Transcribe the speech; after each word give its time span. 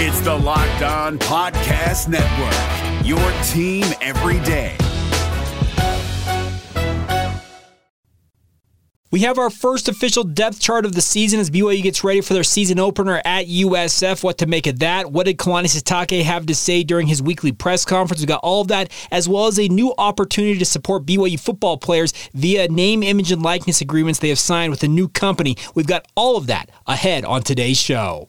It's 0.00 0.20
the 0.20 0.32
Locked 0.32 0.82
On 0.82 1.18
Podcast 1.18 2.06
Network, 2.06 3.04
your 3.04 3.18
team 3.42 3.84
every 4.00 4.38
day. 4.46 4.76
We 9.10 9.20
have 9.22 9.38
our 9.38 9.50
first 9.50 9.88
official 9.88 10.22
depth 10.22 10.60
chart 10.60 10.86
of 10.86 10.94
the 10.94 11.00
season 11.00 11.40
as 11.40 11.50
BYU 11.50 11.82
gets 11.82 12.04
ready 12.04 12.20
for 12.20 12.32
their 12.32 12.44
season 12.44 12.78
opener 12.78 13.20
at 13.24 13.46
USF. 13.46 14.22
What 14.22 14.38
to 14.38 14.46
make 14.46 14.68
of 14.68 14.78
that? 14.78 15.10
What 15.10 15.26
did 15.26 15.36
Kalani 15.36 15.64
Sitake 15.64 16.22
have 16.22 16.46
to 16.46 16.54
say 16.54 16.84
during 16.84 17.08
his 17.08 17.20
weekly 17.20 17.50
press 17.50 17.84
conference? 17.84 18.20
We 18.20 18.26
got 18.26 18.44
all 18.44 18.60
of 18.60 18.68
that, 18.68 18.92
as 19.10 19.28
well 19.28 19.48
as 19.48 19.58
a 19.58 19.66
new 19.66 19.94
opportunity 19.98 20.60
to 20.60 20.64
support 20.64 21.06
BYU 21.06 21.40
football 21.40 21.76
players 21.76 22.12
via 22.34 22.68
name, 22.68 23.02
image, 23.02 23.32
and 23.32 23.42
likeness 23.42 23.80
agreements 23.80 24.20
they 24.20 24.28
have 24.28 24.38
signed 24.38 24.70
with 24.70 24.84
a 24.84 24.88
new 24.88 25.08
company. 25.08 25.56
We've 25.74 25.88
got 25.88 26.06
all 26.14 26.36
of 26.36 26.46
that 26.46 26.70
ahead 26.86 27.24
on 27.24 27.42
today's 27.42 27.80
show. 27.80 28.28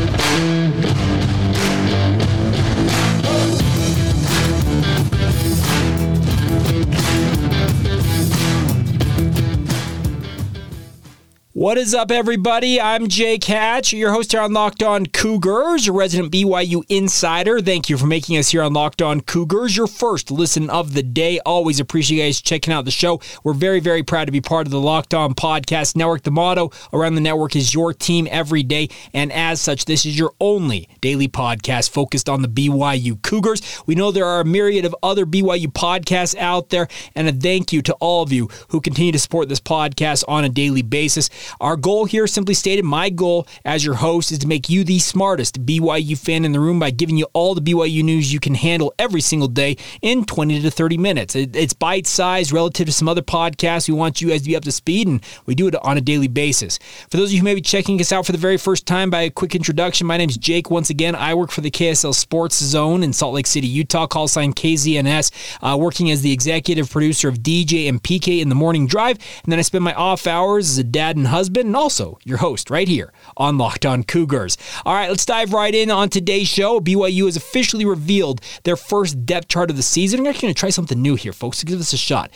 What 11.53 11.77
is 11.77 11.93
up, 11.93 12.11
everybody? 12.11 12.79
I'm 12.79 13.09
Jake 13.09 13.43
Hatch, 13.43 13.91
your 13.91 14.13
host 14.13 14.31
here 14.31 14.39
on 14.39 14.53
Locked 14.53 14.81
On 14.81 15.05
Cougars, 15.05 15.85
your 15.85 15.97
resident 15.97 16.31
BYU 16.31 16.85
insider. 16.87 17.59
Thank 17.59 17.89
you 17.89 17.97
for 17.97 18.05
making 18.07 18.37
us 18.37 18.51
here 18.51 18.63
on 18.63 18.71
Locked 18.71 19.01
On 19.01 19.19
Cougars 19.19 19.75
your 19.75 19.87
first 19.87 20.31
listen 20.31 20.69
of 20.69 20.93
the 20.93 21.03
day. 21.03 21.41
Always 21.45 21.81
appreciate 21.81 22.17
you 22.19 22.23
guys 22.23 22.39
checking 22.39 22.73
out 22.73 22.85
the 22.85 22.91
show. 22.91 23.19
We're 23.43 23.51
very, 23.51 23.81
very 23.81 24.01
proud 24.01 24.27
to 24.27 24.31
be 24.31 24.39
part 24.39 24.65
of 24.65 24.71
the 24.71 24.79
Locked 24.79 25.13
On 25.13 25.33
Podcast 25.33 25.97
Network. 25.97 26.23
The 26.23 26.31
motto 26.31 26.71
around 26.93 27.15
the 27.15 27.21
network 27.21 27.57
is 27.57 27.73
your 27.73 27.93
team 27.93 28.29
every 28.31 28.63
day, 28.63 28.87
and 29.13 29.29
as 29.33 29.59
such, 29.59 29.83
this 29.83 30.05
is 30.05 30.17
your 30.17 30.31
only 30.39 30.87
daily 31.01 31.27
podcast 31.27 31.89
focused 31.89 32.29
on 32.29 32.43
the 32.43 32.47
BYU 32.47 33.21
Cougars. 33.23 33.61
We 33.85 33.95
know 33.95 34.11
there 34.11 34.25
are 34.25 34.39
a 34.39 34.45
myriad 34.45 34.85
of 34.85 34.95
other 35.03 35.25
BYU 35.25 35.67
podcasts 35.67 36.37
out 36.37 36.69
there, 36.69 36.87
and 37.13 37.27
a 37.27 37.33
thank 37.33 37.73
you 37.73 37.81
to 37.81 37.93
all 37.95 38.23
of 38.23 38.31
you 38.31 38.47
who 38.69 38.79
continue 38.79 39.11
to 39.11 39.19
support 39.19 39.49
this 39.49 39.59
podcast 39.59 40.23
on 40.29 40.45
a 40.45 40.49
daily 40.49 40.81
basis. 40.81 41.29
Our 41.59 41.75
goal 41.75 42.05
here, 42.05 42.27
simply 42.27 42.53
stated, 42.53 42.85
my 42.85 43.09
goal 43.09 43.47
as 43.65 43.85
your 43.85 43.95
host 43.95 44.31
is 44.31 44.39
to 44.39 44.47
make 44.47 44.69
you 44.69 44.83
the 44.83 44.99
smartest 44.99 45.65
BYU 45.65 46.17
fan 46.17 46.45
in 46.45 46.51
the 46.51 46.59
room 46.59 46.79
by 46.79 46.91
giving 46.91 47.17
you 47.17 47.27
all 47.33 47.55
the 47.55 47.61
BYU 47.61 48.03
news 48.03 48.31
you 48.31 48.39
can 48.39 48.55
handle 48.55 48.93
every 48.97 49.21
single 49.21 49.47
day 49.47 49.77
in 50.01 50.25
20 50.25 50.61
to 50.61 50.71
30 50.71 50.97
minutes. 50.97 51.35
It's 51.35 51.73
bite 51.73 52.07
sized 52.07 52.51
relative 52.51 52.87
to 52.87 52.93
some 52.93 53.07
other 53.07 53.21
podcasts. 53.21 53.87
We 53.87 53.93
want 53.93 54.21
you 54.21 54.29
guys 54.29 54.41
to 54.41 54.47
be 54.47 54.55
up 54.55 54.63
to 54.63 54.71
speed, 54.71 55.07
and 55.07 55.23
we 55.45 55.55
do 55.55 55.67
it 55.67 55.75
on 55.83 55.97
a 55.97 56.01
daily 56.01 56.27
basis. 56.27 56.79
For 57.09 57.17
those 57.17 57.29
of 57.29 57.33
you 57.33 57.39
who 57.39 57.45
may 57.45 57.55
be 57.55 57.61
checking 57.61 57.99
us 57.99 58.11
out 58.11 58.25
for 58.25 58.31
the 58.31 58.37
very 58.37 58.57
first 58.57 58.85
time, 58.85 59.09
by 59.09 59.23
a 59.23 59.29
quick 59.29 59.55
introduction, 59.55 60.07
my 60.07 60.17
name 60.17 60.29
is 60.29 60.37
Jake. 60.37 60.71
Once 60.71 60.89
again, 60.89 61.15
I 61.15 61.33
work 61.33 61.51
for 61.51 61.61
the 61.61 61.71
KSL 61.71 62.13
Sports 62.13 62.57
Zone 62.63 63.03
in 63.03 63.13
Salt 63.13 63.33
Lake 63.33 63.47
City, 63.47 63.67
Utah, 63.67 64.07
call 64.07 64.27
sign 64.27 64.53
KZNS, 64.53 65.31
uh, 65.61 65.77
working 65.77 66.11
as 66.11 66.21
the 66.21 66.31
executive 66.31 66.89
producer 66.89 67.27
of 67.27 67.39
DJ 67.39 67.87
and 67.89 68.01
PK 68.01 68.41
in 68.41 68.49
the 68.49 68.55
Morning 68.55 68.87
Drive. 68.87 69.17
And 69.43 69.51
then 69.51 69.59
I 69.59 69.63
spend 69.63 69.83
my 69.83 69.93
off 69.93 70.27
hours 70.27 70.69
as 70.69 70.77
a 70.77 70.83
dad 70.83 71.17
and 71.17 71.27
husband, 71.31 71.65
and 71.65 71.75
also 71.75 72.17
your 72.23 72.37
host 72.37 72.69
right 72.69 72.87
here 72.87 73.11
on 73.35 73.57
Locked 73.57 73.85
On 73.85 74.03
Cougars. 74.03 74.57
All 74.85 74.93
right, 74.93 75.09
let's 75.09 75.25
dive 75.25 75.53
right 75.53 75.73
in 75.73 75.89
on 75.89 76.09
today's 76.09 76.47
show. 76.47 76.79
BYU 76.79 77.25
has 77.25 77.35
officially 77.35 77.85
revealed 77.85 78.41
their 78.63 78.75
first 78.77 79.25
depth 79.25 79.47
chart 79.47 79.69
of 79.69 79.75
the 79.77 79.83
season. 79.83 80.19
I'm 80.19 80.27
actually 80.27 80.47
going 80.47 80.53
to 80.53 80.59
try 80.59 80.69
something 80.69 81.01
new 81.01 81.15
here, 81.15 81.33
folks. 81.33 81.57
So 81.57 81.65
give 81.65 81.79
this 81.79 81.93
a 81.93 81.97
shot. 81.97 82.31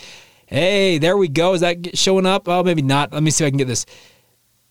Hey, 0.46 0.98
there 0.98 1.16
we 1.16 1.28
go. 1.28 1.54
Is 1.54 1.60
that 1.60 1.96
showing 1.96 2.26
up? 2.26 2.48
Oh, 2.48 2.62
maybe 2.62 2.82
not. 2.82 3.12
Let 3.12 3.22
me 3.22 3.30
see 3.30 3.44
if 3.44 3.48
I 3.48 3.50
can 3.50 3.58
get 3.58 3.68
this. 3.68 3.86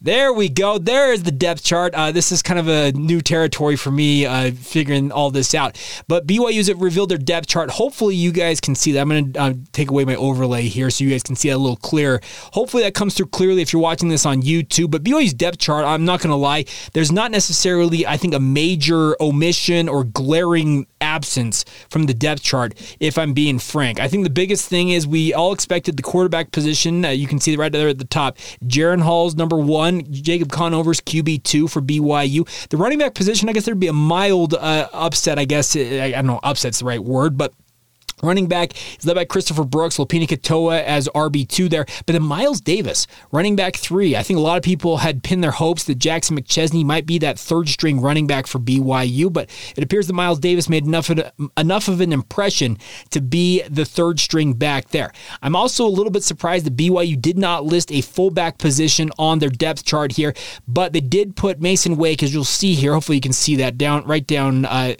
There 0.01 0.33
we 0.33 0.49
go. 0.49 0.77
There 0.77 1.13
is 1.13 1.23
the 1.23 1.31
depth 1.31 1.63
chart. 1.63 1.95
Uh, 1.95 2.11
this 2.11 2.31
is 2.31 2.41
kind 2.41 2.59
of 2.59 2.67
a 2.67 2.91
new 2.91 3.21
territory 3.21 3.77
for 3.77 3.91
me, 3.91 4.25
uh, 4.25 4.51
figuring 4.51 5.09
all 5.09 5.31
this 5.31 5.55
out. 5.55 5.81
But 6.09 6.27
BYU's 6.27 6.71
revealed 6.73 7.09
their 7.09 7.17
depth 7.17 7.47
chart. 7.47 7.71
Hopefully, 7.71 8.13
you 8.13 8.33
guys 8.33 8.59
can 8.59 8.75
see 8.75 8.91
that. 8.91 8.99
I'm 8.99 9.09
going 9.09 9.33
to 9.33 9.39
uh, 9.39 9.53
take 9.71 9.89
away 9.89 10.03
my 10.03 10.15
overlay 10.15 10.63
here 10.63 10.89
so 10.89 11.05
you 11.05 11.09
guys 11.09 11.23
can 11.23 11.37
see 11.37 11.49
that 11.49 11.55
a 11.55 11.57
little 11.57 11.77
clearer. 11.77 12.21
Hopefully, 12.53 12.83
that 12.83 12.93
comes 12.93 13.15
through 13.15 13.27
clearly 13.27 13.61
if 13.61 13.71
you're 13.71 13.81
watching 13.81 14.09
this 14.09 14.25
on 14.25 14.41
YouTube. 14.41 14.91
But 14.91 15.03
BYU's 15.03 15.33
depth 15.33 15.59
chart, 15.59 15.85
I'm 15.85 16.03
not 16.03 16.19
going 16.19 16.31
to 16.31 16.35
lie, 16.35 16.65
there's 16.91 17.11
not 17.11 17.31
necessarily, 17.31 18.05
I 18.05 18.17
think, 18.17 18.33
a 18.33 18.39
major 18.39 19.15
omission 19.21 19.87
or 19.87 20.03
glaring 20.03 20.87
absence 20.99 21.63
from 21.89 22.03
the 22.03 22.13
depth 22.13 22.43
chart, 22.43 22.73
if 22.99 23.17
I'm 23.17 23.33
being 23.33 23.59
frank. 23.59 23.99
I 23.99 24.07
think 24.07 24.23
the 24.23 24.29
biggest 24.29 24.67
thing 24.67 24.89
is 24.89 25.07
we 25.07 25.33
all 25.33 25.53
expected 25.53 25.95
the 25.95 26.03
quarterback 26.03 26.51
position. 26.51 27.05
Uh, 27.05 27.09
you 27.09 27.27
can 27.27 27.39
see 27.39 27.55
right 27.55 27.71
there 27.71 27.87
at 27.87 27.97
the 27.97 28.05
top. 28.05 28.37
Jaren 28.65 29.01
Hall's 29.01 29.35
number 29.35 29.57
one 29.57 29.84
one. 29.85 30.11
Jacob 30.11 30.51
Conover's 30.51 31.01
QB2 31.01 31.69
for 31.69 31.81
BYU. 31.81 32.47
The 32.69 32.77
running 32.77 32.99
back 32.99 33.13
position, 33.13 33.49
I 33.49 33.53
guess 33.53 33.65
there'd 33.65 33.79
be 33.79 33.87
a 33.87 33.93
mild 33.93 34.53
uh, 34.53 34.89
upset, 34.93 35.39
I 35.39 35.45
guess. 35.45 35.75
I, 35.75 35.79
I 35.79 36.11
don't 36.11 36.27
know, 36.27 36.39
upset's 36.43 36.79
the 36.79 36.85
right 36.85 37.03
word, 37.03 37.37
but 37.37 37.53
Running 38.23 38.47
back 38.47 38.73
is 38.97 39.05
led 39.05 39.15
by 39.15 39.25
Christopher 39.25 39.65
Brooks, 39.65 39.97
Lopini 39.97 40.25
Katoa 40.25 40.81
as 40.83 41.09
RB2 41.09 41.69
there. 41.69 41.85
But 42.05 42.13
then 42.13 42.23
Miles 42.23 42.61
Davis, 42.61 43.07
running 43.31 43.57
back 43.57 43.75
three. 43.75 44.15
I 44.15 44.23
think 44.23 44.37
a 44.37 44.41
lot 44.41 44.57
of 44.57 44.63
people 44.63 44.97
had 44.97 45.21
pinned 45.21 45.43
their 45.43 45.51
hopes 45.51 45.83
that 45.85 45.95
Jackson 45.95 46.39
McChesney 46.39 46.85
might 46.85 47.05
be 47.05 47.19
that 47.19 47.37
third 47.37 47.67
string 47.67 47.99
running 47.99 48.25
back 48.25 48.47
for 48.47 48.59
BYU, 48.59 49.31
but 49.31 49.49
it 49.75 49.83
appears 49.83 50.07
that 50.07 50.13
Miles 50.13 50.39
Davis 50.39 50.69
made 50.69 50.85
enough 50.85 51.09
of, 51.09 51.29
enough 51.57 51.89
of 51.89 51.99
an 51.99 52.13
impression 52.13 52.77
to 53.09 53.19
be 53.19 53.61
the 53.63 53.85
third 53.85 54.19
string 54.19 54.53
back 54.53 54.89
there. 54.89 55.11
I'm 55.41 55.55
also 55.55 55.85
a 55.85 55.89
little 55.89 56.11
bit 56.11 56.23
surprised 56.23 56.65
that 56.65 56.77
BYU 56.77 57.21
did 57.21 57.37
not 57.37 57.65
list 57.65 57.91
a 57.91 58.01
fullback 58.01 58.57
position 58.57 59.11
on 59.19 59.39
their 59.39 59.49
depth 59.49 59.83
chart 59.83 60.13
here, 60.13 60.33
but 60.67 60.93
they 60.93 61.01
did 61.01 61.35
put 61.35 61.59
Mason 61.59 61.97
Wake, 61.97 62.23
as 62.23 62.33
you'll 62.33 62.45
see 62.45 62.75
here. 62.75 62.93
Hopefully 62.93 63.17
you 63.17 63.21
can 63.21 63.33
see 63.33 63.57
that 63.57 63.77
down 63.77 64.05
right 64.05 64.25
down. 64.25 64.65
Uh, 64.65 64.95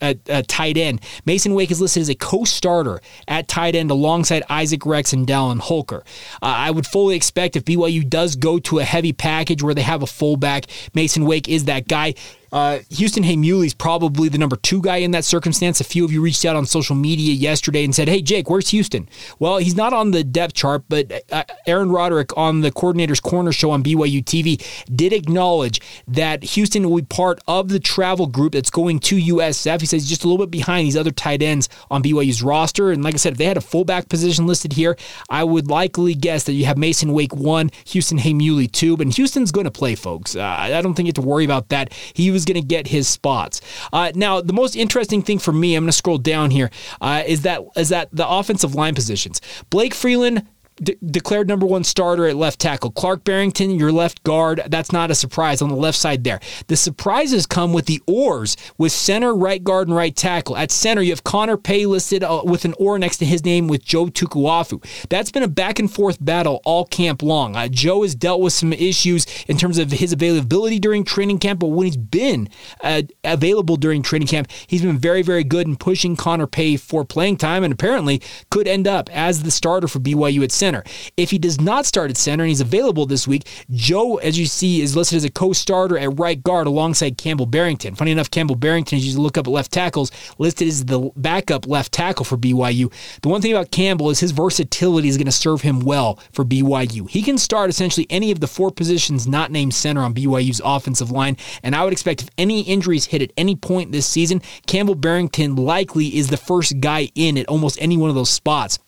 at, 0.00 0.28
at 0.28 0.48
tight 0.48 0.76
end. 0.76 1.00
Mason 1.24 1.54
Wake 1.54 1.70
is 1.70 1.80
listed 1.80 2.00
as 2.02 2.08
a 2.08 2.14
co-starter 2.14 3.00
at 3.28 3.48
tight 3.48 3.74
end 3.74 3.90
alongside 3.90 4.42
Isaac 4.48 4.86
Rex 4.86 5.12
and 5.12 5.26
Dallin 5.26 5.60
Holker. 5.60 6.02
Uh, 6.42 6.46
I 6.46 6.70
would 6.70 6.86
fully 6.86 7.16
expect 7.16 7.56
if 7.56 7.64
BYU 7.64 8.08
does 8.08 8.36
go 8.36 8.58
to 8.60 8.78
a 8.78 8.84
heavy 8.84 9.12
package 9.12 9.62
where 9.62 9.74
they 9.74 9.82
have 9.82 10.02
a 10.02 10.06
fullback, 10.06 10.66
Mason 10.94 11.24
Wake 11.24 11.48
is 11.48 11.64
that 11.66 11.88
guy. 11.88 12.14
Uh, 12.52 12.80
Houston 12.90 13.22
Heimuli 13.22 13.66
is 13.66 13.74
probably 13.74 14.28
the 14.28 14.38
number 14.38 14.56
two 14.56 14.82
guy 14.82 14.98
in 14.98 15.12
that 15.12 15.24
circumstance. 15.24 15.80
A 15.80 15.84
few 15.84 16.04
of 16.04 16.12
you 16.12 16.20
reached 16.20 16.44
out 16.44 16.56
on 16.56 16.66
social 16.66 16.96
media 16.96 17.32
yesterday 17.32 17.84
and 17.84 17.94
said, 17.94 18.08
"Hey, 18.08 18.22
Jake, 18.22 18.50
where's 18.50 18.70
Houston?" 18.70 19.08
Well, 19.38 19.58
he's 19.58 19.76
not 19.76 19.92
on 19.92 20.10
the 20.10 20.24
depth 20.24 20.54
chart, 20.54 20.84
but 20.88 21.24
uh, 21.30 21.44
Aaron 21.66 21.90
Roderick 21.90 22.36
on 22.36 22.60
the 22.60 22.70
Coordinator's 22.70 23.20
Corner 23.20 23.52
show 23.52 23.70
on 23.70 23.82
BYU 23.82 24.24
TV 24.24 24.60
did 24.94 25.12
acknowledge 25.12 25.80
that 26.08 26.42
Houston 26.42 26.88
will 26.88 26.96
be 26.96 27.02
part 27.02 27.40
of 27.46 27.68
the 27.68 27.80
travel 27.80 28.26
group 28.26 28.52
that's 28.52 28.70
going 28.70 28.98
to 29.00 29.16
USF. 29.16 29.80
He 29.80 29.86
says 29.86 30.02
he's 30.02 30.08
just 30.08 30.24
a 30.24 30.28
little 30.28 30.44
bit 30.44 30.50
behind 30.50 30.86
these 30.86 30.96
other 30.96 31.10
tight 31.10 31.42
ends 31.42 31.68
on 31.90 32.02
BYU's 32.02 32.42
roster. 32.42 32.90
And 32.90 33.04
like 33.04 33.14
I 33.14 33.18
said, 33.18 33.32
if 33.32 33.38
they 33.38 33.44
had 33.44 33.56
a 33.56 33.62
fullback 33.62 34.08
position 34.08 34.46
listed 34.46 34.72
here, 34.72 34.96
I 35.28 35.44
would 35.44 35.68
likely 35.68 36.14
guess 36.14 36.44
that 36.44 36.52
you 36.52 36.64
have 36.66 36.78
Mason 36.78 37.12
Wake 37.12 37.34
one, 37.34 37.70
Houston 37.86 38.18
Heimuli 38.18 38.70
two, 38.70 38.96
but 38.96 39.06
Houston's 39.14 39.52
going 39.52 39.64
to 39.64 39.70
play, 39.70 39.94
folks. 39.94 40.36
Uh, 40.36 40.42
I 40.42 40.82
don't 40.82 40.94
think 40.94 41.06
you 41.06 41.10
have 41.10 41.22
to 41.24 41.28
worry 41.28 41.44
about 41.44 41.68
that. 41.68 41.92
He 42.14 42.30
was 42.30 42.39
was 42.40 42.44
going 42.46 42.60
to 42.60 42.66
get 42.66 42.88
his 42.88 43.08
spots. 43.08 43.60
Uh, 43.92 44.12
now, 44.14 44.40
the 44.40 44.52
most 44.52 44.76
interesting 44.76 45.22
thing 45.22 45.38
for 45.38 45.52
me, 45.52 45.74
I'm 45.74 45.84
going 45.84 45.88
to 45.88 45.92
scroll 45.92 46.18
down 46.18 46.50
here, 46.50 46.70
uh, 47.00 47.22
is 47.26 47.42
that 47.42 47.62
is 47.76 47.90
that 47.90 48.08
the 48.12 48.28
offensive 48.28 48.74
line 48.74 48.94
positions. 48.94 49.40
Blake 49.68 49.94
Freeland 49.94 50.46
de- 50.82 50.96
declared 51.04 51.48
number 51.48 51.66
one 51.66 51.84
starter 51.84 52.26
at 52.26 52.36
left 52.36 52.60
tackle. 52.60 52.90
Clark 52.90 53.24
Barrington, 53.24 53.70
your 53.70 53.92
left 53.92 54.22
guard. 54.22 54.62
That's 54.68 54.92
not 54.92 55.10
a 55.10 55.14
surprise 55.14 55.62
on 55.62 55.68
the 55.68 55.76
left 55.76 55.98
side 55.98 56.24
there. 56.24 56.40
The 56.68 56.76
surprises 56.76 57.46
come 57.46 57.72
with 57.72 57.86
the 57.86 58.02
oars 58.06 58.56
with 58.78 58.92
center, 58.92 59.34
right 59.34 59.62
guard, 59.62 59.88
and 59.88 59.96
right 59.96 60.14
tackle. 60.14 60.56
At 60.56 60.70
center, 60.70 61.02
you 61.02 61.10
have 61.10 61.24
Connor 61.24 61.56
Pay 61.56 61.86
listed 61.86 62.24
uh, 62.24 62.42
with 62.44 62.64
an 62.64 62.74
oar 62.78 62.98
next 62.98 63.18
to 63.18 63.24
his 63.24 63.44
name 63.44 63.68
with 63.68 63.84
Joe 63.84 64.06
Tukuafu. 64.06 64.84
That's 65.08 65.30
been 65.30 65.42
a 65.42 65.48
back 65.48 65.78
and 65.78 65.92
forth 65.92 66.18
battle 66.24 66.60
all 66.64 66.84
camp 66.86 67.22
long. 67.22 67.56
Uh, 67.56 67.68
Joe 67.68 68.02
has 68.02 68.14
dealt 68.14 68.40
with 68.40 68.52
some 68.52 68.72
issues 68.72 69.26
in 69.46 69.56
terms 69.56 69.78
of 69.78 69.90
his 69.90 70.12
availability 70.12 70.78
during 70.78 71.04
training 71.04 71.38
camp, 71.38 71.60
but 71.60 71.68
when 71.68 71.86
he's 71.86 71.96
been 71.96 72.48
uh, 72.82 73.02
available 73.24 73.76
during 73.76 74.02
training 74.02 74.28
camp, 74.28 74.48
he's 74.66 74.82
been 74.82 74.98
very, 74.98 75.22
very 75.22 75.44
good 75.44 75.66
in 75.66 75.76
pushing 75.76 76.16
Connor 76.16 76.46
Pay 76.46 76.76
for 76.76 77.04
playing 77.04 77.36
time 77.36 77.64
and 77.64 77.72
apparently 77.72 78.20
could 78.50 78.66
end 78.66 78.86
up 78.86 79.08
as 79.10 79.42
the 79.42 79.50
starter 79.50 79.88
for 79.88 79.98
BYU 79.98 80.42
at 80.42 80.52
center 80.52 80.69
center. 80.70 80.84
If 81.16 81.30
he 81.30 81.38
does 81.38 81.60
not 81.60 81.84
start 81.84 82.10
at 82.10 82.16
center 82.16 82.44
and 82.44 82.48
he's 82.48 82.60
available 82.60 83.04
this 83.06 83.26
week, 83.26 83.48
Joe, 83.70 84.16
as 84.18 84.38
you 84.38 84.46
see, 84.46 84.80
is 84.80 84.94
listed 84.94 85.16
as 85.16 85.24
a 85.24 85.30
co-starter 85.30 85.98
at 85.98 86.18
right 86.18 86.40
guard 86.40 86.68
alongside 86.68 87.18
Campbell 87.18 87.46
Barrington. 87.46 87.96
Funny 87.96 88.12
enough, 88.12 88.30
Campbell 88.30 88.54
Barrington, 88.54 88.98
as 88.98 89.06
you 89.06 89.20
look 89.20 89.36
up 89.36 89.48
at 89.48 89.50
left 89.50 89.72
tackles, 89.72 90.12
listed 90.38 90.68
as 90.68 90.84
the 90.84 91.10
backup 91.16 91.66
left 91.66 91.90
tackle 91.92 92.24
for 92.24 92.36
BYU. 92.36 92.92
The 93.22 93.28
one 93.28 93.42
thing 93.42 93.52
about 93.52 93.72
Campbell 93.72 94.10
is 94.10 94.20
his 94.20 94.30
versatility 94.30 95.08
is 95.08 95.16
going 95.16 95.26
to 95.26 95.32
serve 95.32 95.62
him 95.62 95.80
well 95.80 96.20
for 96.32 96.44
BYU. 96.44 97.10
He 97.10 97.22
can 97.22 97.36
start 97.36 97.68
essentially 97.68 98.06
any 98.08 98.30
of 98.30 98.38
the 98.38 98.46
four 98.46 98.70
positions 98.70 99.26
not 99.26 99.50
named 99.50 99.74
center 99.74 100.02
on 100.02 100.14
BYU's 100.14 100.60
offensive 100.64 101.10
line, 101.10 101.36
and 101.64 101.74
I 101.74 101.82
would 101.82 101.92
expect 101.92 102.22
if 102.22 102.28
any 102.38 102.60
injuries 102.60 103.06
hit 103.06 103.22
at 103.22 103.32
any 103.36 103.56
point 103.56 103.90
this 103.90 104.06
season, 104.06 104.40
Campbell 104.66 104.94
Barrington 104.94 105.56
likely 105.56 106.16
is 106.16 106.28
the 106.28 106.36
first 106.36 106.78
guy 106.78 107.08
in 107.16 107.36
at 107.36 107.48
almost 107.48 107.76
any 107.80 107.96
one 107.96 108.08
of 108.08 108.14
those 108.14 108.30
spots 108.30 108.78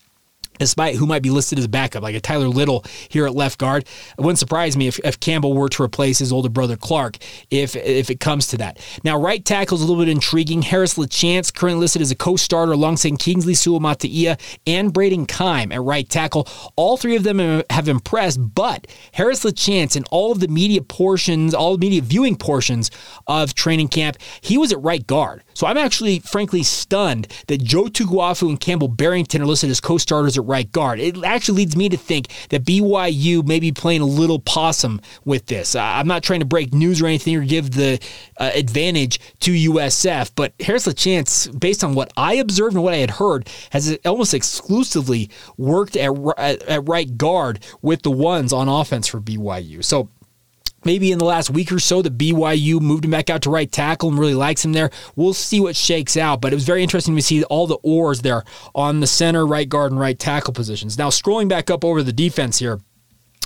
despite 0.63 0.95
who 0.97 1.07
might 1.07 1.23
be 1.23 1.31
listed 1.31 1.59
as 1.59 1.67
backup, 1.67 2.03
like 2.03 2.15
a 2.15 2.21
Tyler 2.21 2.49
Little 2.49 2.85
here 3.09 3.27
at 3.27 3.35
left 3.35 3.59
guard. 3.59 3.85
It 4.17 4.21
wouldn't 4.21 4.39
surprise 4.39 4.77
me 4.77 4.87
if, 4.87 4.99
if 5.01 5.19
Campbell 5.21 5.55
were 5.55 5.69
to 5.69 5.83
replace 5.83 6.19
his 6.19 6.33
older 6.33 6.49
brother 6.49 6.77
Clark 6.77 7.19
if 7.51 7.75
if 7.77 8.11
it 8.11 8.21
comes 8.21 8.47
to 8.49 8.57
that. 8.59 8.79
Now, 9.05 9.19
right 9.19 9.45
tackle 9.45 9.77
is 9.77 9.83
a 9.83 9.87
little 9.87 10.03
bit 10.03 10.11
intriguing. 10.11 10.63
Harris 10.63 10.95
LaChance, 10.95 11.53
currently 11.53 11.81
listed 11.81 12.03
as 12.03 12.11
a 12.11 12.15
co-starter 12.15 12.73
alongside 12.73 13.19
Kingsley 13.19 13.55
Suamataia 13.55 14.39
and 14.67 14.93
Braden 14.93 15.27
Keim 15.27 15.73
at 15.73 15.83
right 15.83 16.09
tackle. 16.09 16.49
All 16.77 16.97
three 16.97 17.17
of 17.17 17.25
them 17.25 17.63
have 17.71 17.89
impressed, 17.89 18.55
but 18.55 18.87
Harris 19.13 19.45
LaChance 19.45 19.97
in 19.97 20.05
all 20.11 20.33
of 20.33 20.41
the 20.41 20.49
media 20.49 20.83
portions, 20.83 21.55
all 21.55 21.77
media 21.77 22.03
viewing 22.03 22.37
portions 22.37 22.91
of 23.27 23.55
training 23.55 23.89
camp, 23.89 24.17
he 24.41 24.57
was 24.59 24.73
at 24.73 24.81
right 24.81 25.07
guard. 25.07 25.43
So 25.55 25.67
I'm 25.67 25.77
actually, 25.77 26.21
frankly, 26.21 26.63
stunned 26.63 27.29
that 27.49 27.63
Joe 27.63 27.85
Tukuafu 27.85 28.49
and 28.49 28.61
Campbell 28.61 28.89
Barrington 28.89 29.43
are 29.43 29.47
listed 29.47 29.71
as 29.71 29.81
co-starters 29.81 30.39
at 30.39 30.45
right 30.53 30.71
guard. 30.71 31.01
It 31.01 31.25
actually 31.25 31.57
leads 31.57 31.77
me 31.77 31.89
to 31.89 31.97
think 31.97 32.29
that 32.51 32.65
BYU 32.65 33.45
may 33.47 33.59
be 33.59 33.73
playing 33.73 34.03
a 34.03 34.07
little 34.07 34.39
possum 34.39 35.01
with 35.25 35.47
this. 35.47 35.75
I'm 35.75 36.07
not 36.07 36.23
trying 36.23 36.41
to 36.41 36.47
break 36.47 36.73
news 36.73 37.01
or 37.01 37.07
anything 37.07 37.37
or 37.37 37.45
give 37.45 37.73
the 37.73 37.99
uh, 38.39 38.51
advantage 38.55 39.19
to 39.41 39.53
USF, 39.53 40.33
but 40.37 40.53
Harris 40.61 40.87
LaChance, 40.87 41.59
based 41.59 41.83
on 41.83 41.95
what 41.95 42.13
I 42.17 42.35
observed 42.35 42.75
and 42.75 42.85
what 42.85 42.95
I 42.95 42.99
had 42.99 43.11
heard, 43.11 43.49
has 43.71 43.99
almost 44.05 44.35
exclusively 44.35 45.31
worked 45.57 45.97
at, 45.97 46.11
at, 46.37 46.63
at 46.63 46.89
right 46.89 47.17
guard 47.17 47.65
with 47.81 48.03
the 48.03 48.11
ones 48.11 48.53
on 48.53 48.69
offense 48.69 49.09
for 49.09 49.21
BYU. 49.21 49.83
So 49.83 50.09
Maybe 50.85 51.13
in 51.13 51.19
the 51.19 51.25
last 51.25 51.51
week 51.51 51.71
or 51.73 51.79
so, 51.79 52.03
the 52.03 52.11
BYU 52.11 52.81
moved 52.81 53.05
him 53.05 53.11
back 53.13 53.31
out 53.31 53.43
to 53.43 53.51
right 53.51 53.71
tackle 53.71 54.09
and 54.09 54.19
really 54.19 54.35
likes 54.35 54.65
him 54.65 54.73
there. 54.73 54.91
We'll 55.17 55.35
see 55.35 55.61
what 55.61 55.77
shakes 55.77 56.17
out, 56.17 56.41
but 56.41 56.53
it 56.53 56.57
was 56.57 56.65
very 56.65 56.83
interesting 56.83 57.17
to 57.17 57.23
see 57.23 57.45
all 57.45 57.67
the 57.67 57.79
oars 57.83 58.23
there 58.23 58.45
on 58.75 59.01
the 59.01 59.07
center, 59.07 59.47
right 59.47 59.69
guard, 59.69 59.93
and 59.93 60.01
right 60.01 60.19
tackle 60.19 60.53
positions. 60.53 60.99
Now, 60.99 61.09
scrolling 61.09 61.49
back 61.49 61.71
up 61.71 61.85
over 61.85 62.03
the 62.03 62.13
defense 62.13 62.59
here. 62.59 62.81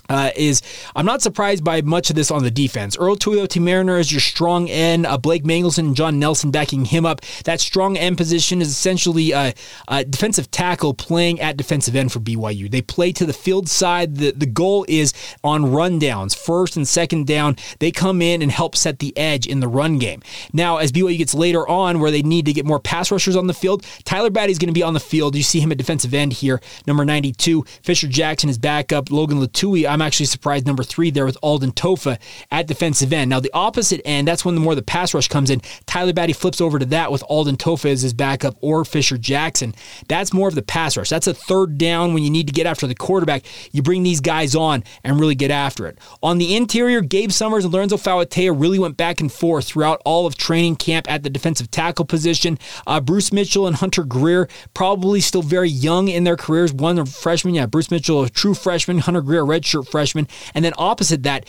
Uh, 0.09 0.31
is 0.37 0.63
I'm 0.95 1.07
not 1.07 1.23
surprised 1.23 1.65
by 1.65 1.83
much 1.83 2.11
of 2.11 2.17
this 2.17 2.31
on 2.31 2.43
the 2.43 2.51
defense. 2.51 2.97
Earl 2.97 3.17
Tuioti 3.17 3.61
Mariner 3.61 3.99
is 3.99 4.13
your 4.13 4.21
strong 4.21 4.69
end. 4.69 5.07
Uh, 5.07 5.19
Blake 5.19 5.45
Mangelson 5.45 5.87
and 5.87 5.97
John 5.97 6.19
Nelson 6.19 6.51
backing 6.51 6.85
him 6.85 7.05
up. 7.07 7.21
That 7.45 7.61
strong 7.61 7.97
end 7.97 8.17
position 8.17 8.61
is 8.61 8.69
essentially 8.69 9.33
a, 9.33 9.55
a, 9.89 10.05
defensive 10.05 10.51
tackle 10.51 10.95
playing 10.95 11.41
at 11.41 11.57
defensive 11.57 11.97
end 11.97 12.13
for 12.13 12.21
BYU. 12.21 12.71
They 12.71 12.83
play 12.83 13.13
to 13.13 13.27
the 13.27 13.33
field 13.33 13.69
side. 13.69 14.17
The, 14.17 14.33
the 14.33 14.47
goal 14.47 14.85
is 14.89 15.13
on 15.43 15.63
rundowns, 15.65 16.37
first 16.37 16.77
and 16.77 16.87
second 16.87 17.27
down. 17.27 17.57
They 17.79 17.91
come 17.91 18.23
in 18.23 18.43
and 18.43 18.51
help 18.51 18.77
set 18.77 18.99
the 18.99 19.17
edge 19.17 19.47
in 19.47 19.61
the 19.61 19.69
run 19.69 19.99
game. 19.99 20.23
Now, 20.53 20.79
as 20.79 20.93
BYU 20.93 21.19
gets 21.19 21.35
later 21.35 21.67
on 21.69 22.01
where 22.01 22.11
they 22.11 22.23
need 22.23 22.47
to 22.47 22.53
get 22.53 22.67
more 22.67 22.81
pass 22.81 23.11
rushers 23.11 23.37
on 23.37 23.47
the 23.47 23.55
field, 23.55 23.85
Tyler 24.05 24.31
Batty 24.31 24.53
is 24.53 24.59
going 24.59 24.69
to 24.69 24.73
be 24.73 24.83
on 24.83 24.95
the 24.95 25.01
field. 25.01 25.35
You 25.35 25.43
see 25.43 25.61
him 25.61 25.73
at 25.73 25.79
defensive 25.79 26.15
end 26.15 26.33
here, 26.33 26.61
number 26.87 27.05
92. 27.05 27.65
Fisher 27.83 28.09
Jackson 28.09 28.49
is 28.49 28.59
back 28.59 28.93
up. 28.93 29.11
Logan 29.11 29.41
Latui, 29.41 29.89
I'm 29.97 30.03
actually 30.03 30.27
surprised 30.27 30.67
number 30.67 30.83
three 30.83 31.11
there 31.11 31.25
with 31.25 31.39
Alden 31.41 31.73
Tofa 31.73 32.19
at 32.51 32.67
defensive 32.67 33.15
end. 33.15 33.31
Now, 33.31 33.41
the 33.41 33.51
opposite 33.55 34.03
end, 34.05 34.29
that's 34.29 34.45
when 34.45 34.55
the 34.55 34.61
more 34.61 34.75
the 34.75 34.83
pass 34.83 35.15
rush 35.15 35.27
comes 35.27 35.49
in. 35.49 35.63
Tyler 35.87 36.13
Batty 36.13 36.35
flips 36.35 36.61
over 36.61 36.79
to 36.79 36.85
that 36.85 37.11
with 37.11 37.23
Alden 37.31 37.57
Tofa 37.57 37.89
as 37.89 38.03
his 38.03 38.13
backup 38.13 38.59
or 38.61 38.85
Fisher 38.85 39.17
Jackson. 39.17 39.75
That's 40.07 40.35
more 40.35 40.49
of 40.49 40.55
the 40.55 40.61
pass 40.61 40.99
rush. 40.99 41.09
That's 41.09 41.27
a 41.27 41.33
third 41.33 41.79
down 41.79 42.13
when 42.13 42.23
you 42.23 42.29
need 42.29 42.47
to 42.47 42.53
get 42.53 42.67
after 42.67 42.87
the 42.87 42.95
quarterback. 42.95 43.47
You 43.73 43.81
bring 43.81 44.03
these 44.03 44.21
guys 44.21 44.55
on 44.55 44.85
and 45.03 45.19
really 45.19 45.35
get 45.35 45.51
after 45.51 45.87
it. 45.87 45.99
On 46.23 46.37
the 46.37 46.55
interior, 46.55 47.01
Gabe 47.01 47.33
Summers 47.33 47.65
and 47.65 47.73
Lorenzo 47.73 47.97
Fauatea 47.97 48.55
really 48.55 48.79
went 48.79 48.99
back 48.99 49.23
and 49.23 49.33
forth 49.33 49.67
throughout 49.67 50.03
all 50.05 50.27
of 50.27 50.37
training 50.37 50.77
camp 50.77 51.11
at 51.11 51.23
the 51.23 51.31
defensive 51.31 51.71
tackle 51.71 52.05
position. 52.05 52.59
Uh, 52.87 53.01
Bruce 53.01 53.33
Mitchell 53.33 53.67
and 53.67 53.77
Hunter 53.77 54.05
Greer, 54.05 54.47
probably 54.75 55.23
still 55.23 55.41
very 55.41 55.71
young 55.71 56.09
in 56.09 56.25
their 56.25 56.37
careers. 56.37 56.75
One 56.75 56.99
a 56.99 57.07
freshman, 57.07 57.55
yeah, 57.55 57.65
Bruce 57.65 57.91
Mitchell, 57.91 58.23
a 58.23 58.29
true 58.29 58.53
freshman, 58.53 58.99
Hunter 58.99 59.23
Greer, 59.23 59.41
a 59.41 59.45
freshman. 59.87 60.29
And 60.55 60.65
then 60.65 60.73
opposite 60.79 61.23
that, 61.25 61.47